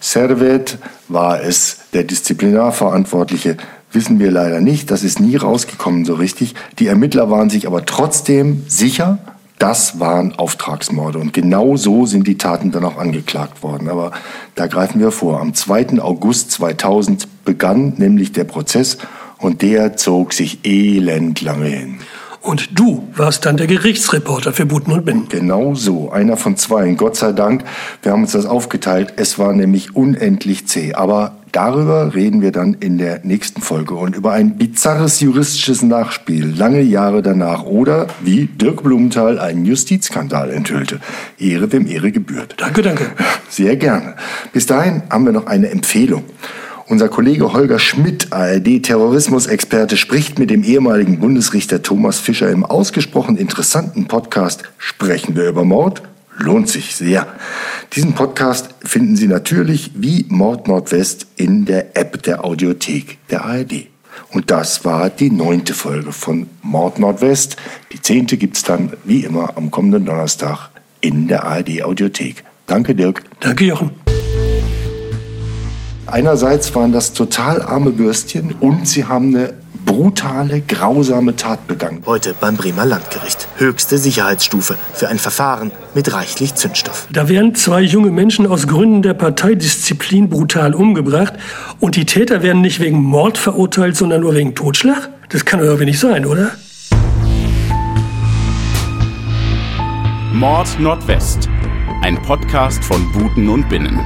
Servet? 0.00 0.78
War 1.08 1.42
es 1.42 1.78
der 1.92 2.04
Disziplinarverantwortliche? 2.04 3.56
Wissen 3.92 4.18
wir 4.18 4.30
leider 4.30 4.60
nicht. 4.60 4.90
Das 4.90 5.02
ist 5.02 5.20
nie 5.20 5.36
rausgekommen 5.36 6.04
so 6.04 6.14
richtig. 6.14 6.54
Die 6.78 6.86
Ermittler 6.86 7.30
waren 7.30 7.50
sich 7.50 7.66
aber 7.66 7.84
trotzdem 7.84 8.64
sicher, 8.68 9.18
das 9.58 9.98
waren 9.98 10.34
Auftragsmorde. 10.36 11.18
Und 11.18 11.32
genau 11.32 11.76
so 11.76 12.04
sind 12.06 12.26
die 12.26 12.38
Taten 12.38 12.72
dann 12.72 12.84
auch 12.84 12.98
angeklagt 12.98 13.62
worden. 13.62 13.88
Aber 13.88 14.12
da 14.54 14.66
greifen 14.66 15.00
wir 15.00 15.10
vor. 15.10 15.40
Am 15.40 15.54
2. 15.54 16.00
August 16.00 16.50
2000 16.52 17.44
begann 17.44 17.94
nämlich 17.96 18.32
der 18.32 18.44
Prozess 18.44 18.98
und 19.38 19.62
der 19.62 19.96
zog 19.96 20.32
sich 20.32 20.64
elend 20.64 21.40
lange 21.40 21.66
hin. 21.66 21.98
Und 22.46 22.78
du 22.78 23.08
warst 23.16 23.44
dann 23.44 23.56
der 23.56 23.66
Gerichtsreporter 23.66 24.52
für 24.52 24.66
Buten 24.66 24.92
und 24.92 25.04
Binnen. 25.04 25.26
Genau 25.28 25.74
so, 25.74 26.12
einer 26.12 26.36
von 26.36 26.56
zwei. 26.56 26.92
Gott 26.92 27.16
sei 27.16 27.32
Dank, 27.32 27.64
wir 28.02 28.12
haben 28.12 28.22
uns 28.22 28.32
das 28.32 28.46
aufgeteilt. 28.46 29.14
Es 29.16 29.36
war 29.36 29.52
nämlich 29.52 29.96
unendlich 29.96 30.68
zäh. 30.68 30.94
Aber 30.94 31.38
darüber 31.50 32.14
reden 32.14 32.42
wir 32.42 32.52
dann 32.52 32.74
in 32.74 32.98
der 32.98 33.24
nächsten 33.24 33.60
Folge 33.62 33.94
und 33.94 34.14
über 34.14 34.30
ein 34.30 34.58
bizarres 34.58 35.18
juristisches 35.18 35.82
Nachspiel 35.82 36.46
lange 36.46 36.82
Jahre 36.82 37.20
danach 37.20 37.64
oder 37.64 38.06
wie 38.22 38.46
Dirk 38.46 38.84
Blumenthal 38.84 39.40
einen 39.40 39.64
Justizskandal 39.64 40.52
enthüllte. 40.52 41.00
Ehre 41.40 41.72
wem 41.72 41.88
Ehre 41.88 42.12
gebührt. 42.12 42.54
Danke, 42.58 42.82
danke. 42.82 43.10
Sehr 43.48 43.74
gerne. 43.74 44.14
Bis 44.52 44.66
dahin 44.66 45.02
haben 45.10 45.26
wir 45.26 45.32
noch 45.32 45.46
eine 45.46 45.68
Empfehlung. 45.70 46.22
Unser 46.88 47.08
Kollege 47.08 47.52
Holger 47.52 47.80
Schmidt, 47.80 48.32
ARD-Terrorismusexperte, 48.32 49.96
spricht 49.96 50.38
mit 50.38 50.50
dem 50.50 50.62
ehemaligen 50.62 51.18
Bundesrichter 51.18 51.82
Thomas 51.82 52.20
Fischer 52.20 52.48
im 52.48 52.64
ausgesprochen 52.64 53.36
interessanten 53.36 54.06
Podcast 54.06 54.62
Sprechen 54.78 55.34
wir 55.34 55.48
über 55.48 55.64
Mord? 55.64 56.02
Lohnt 56.38 56.68
sich 56.68 56.94
sehr. 56.94 57.26
Diesen 57.94 58.12
Podcast 58.12 58.68
finden 58.84 59.16
Sie 59.16 59.26
natürlich 59.26 59.90
wie 59.96 60.26
Mord 60.28 60.68
Nordwest 60.68 61.26
in 61.34 61.64
der 61.64 61.96
App 61.96 62.22
der 62.22 62.44
Audiothek 62.44 63.18
der 63.30 63.44
ARD. 63.44 63.88
Und 64.30 64.52
das 64.52 64.84
war 64.84 65.10
die 65.10 65.30
neunte 65.30 65.74
Folge 65.74 66.12
von 66.12 66.46
Mord 66.62 67.00
Nordwest. 67.00 67.56
Die 67.92 68.00
zehnte 68.00 68.36
gibt's 68.36 68.62
dann 68.62 68.92
wie 69.02 69.24
immer 69.24 69.56
am 69.56 69.72
kommenden 69.72 70.04
Donnerstag 70.04 70.70
in 71.00 71.26
der 71.26 71.44
ARD 71.44 71.82
Audiothek. 71.82 72.44
Danke, 72.68 72.94
Dirk. 72.94 73.24
Danke, 73.40 73.64
Jochen. 73.64 73.90
Einerseits 76.06 76.72
waren 76.74 76.92
das 76.92 77.12
total 77.12 77.60
arme 77.62 77.90
Bürstchen 77.90 78.54
und 78.60 78.86
sie 78.86 79.04
haben 79.04 79.34
eine 79.34 79.54
brutale, 79.84 80.60
grausame 80.60 81.34
Tat 81.34 81.66
begangen. 81.66 82.02
Heute 82.06 82.34
beim 82.40 82.56
Bremer 82.56 82.86
Landgericht. 82.86 83.48
Höchste 83.56 83.98
Sicherheitsstufe 83.98 84.76
für 84.92 85.08
ein 85.08 85.18
Verfahren 85.18 85.72
mit 85.94 86.12
reichlich 86.12 86.54
Zündstoff. 86.54 87.08
Da 87.12 87.28
werden 87.28 87.54
zwei 87.56 87.80
junge 87.80 88.10
Menschen 88.10 88.46
aus 88.46 88.68
Gründen 88.68 89.02
der 89.02 89.14
Parteidisziplin 89.14 90.28
brutal 90.28 90.74
umgebracht 90.74 91.34
und 91.80 91.96
die 91.96 92.04
Täter 92.04 92.42
werden 92.42 92.62
nicht 92.62 92.78
wegen 92.80 93.02
Mord 93.02 93.36
verurteilt, 93.36 93.96
sondern 93.96 94.20
nur 94.20 94.34
wegen 94.34 94.54
Totschlag? 94.54 95.08
Das 95.28 95.44
kann 95.44 95.58
doch 95.58 95.66
irgendwie 95.66 95.86
nicht 95.86 96.00
sein, 96.00 96.24
oder? 96.24 96.52
Mord 100.32 100.68
Nordwest. 100.78 101.48
Ein 102.02 102.20
Podcast 102.22 102.84
von 102.84 103.10
Buten 103.12 103.48
und 103.48 103.68
Binnen. 103.68 103.98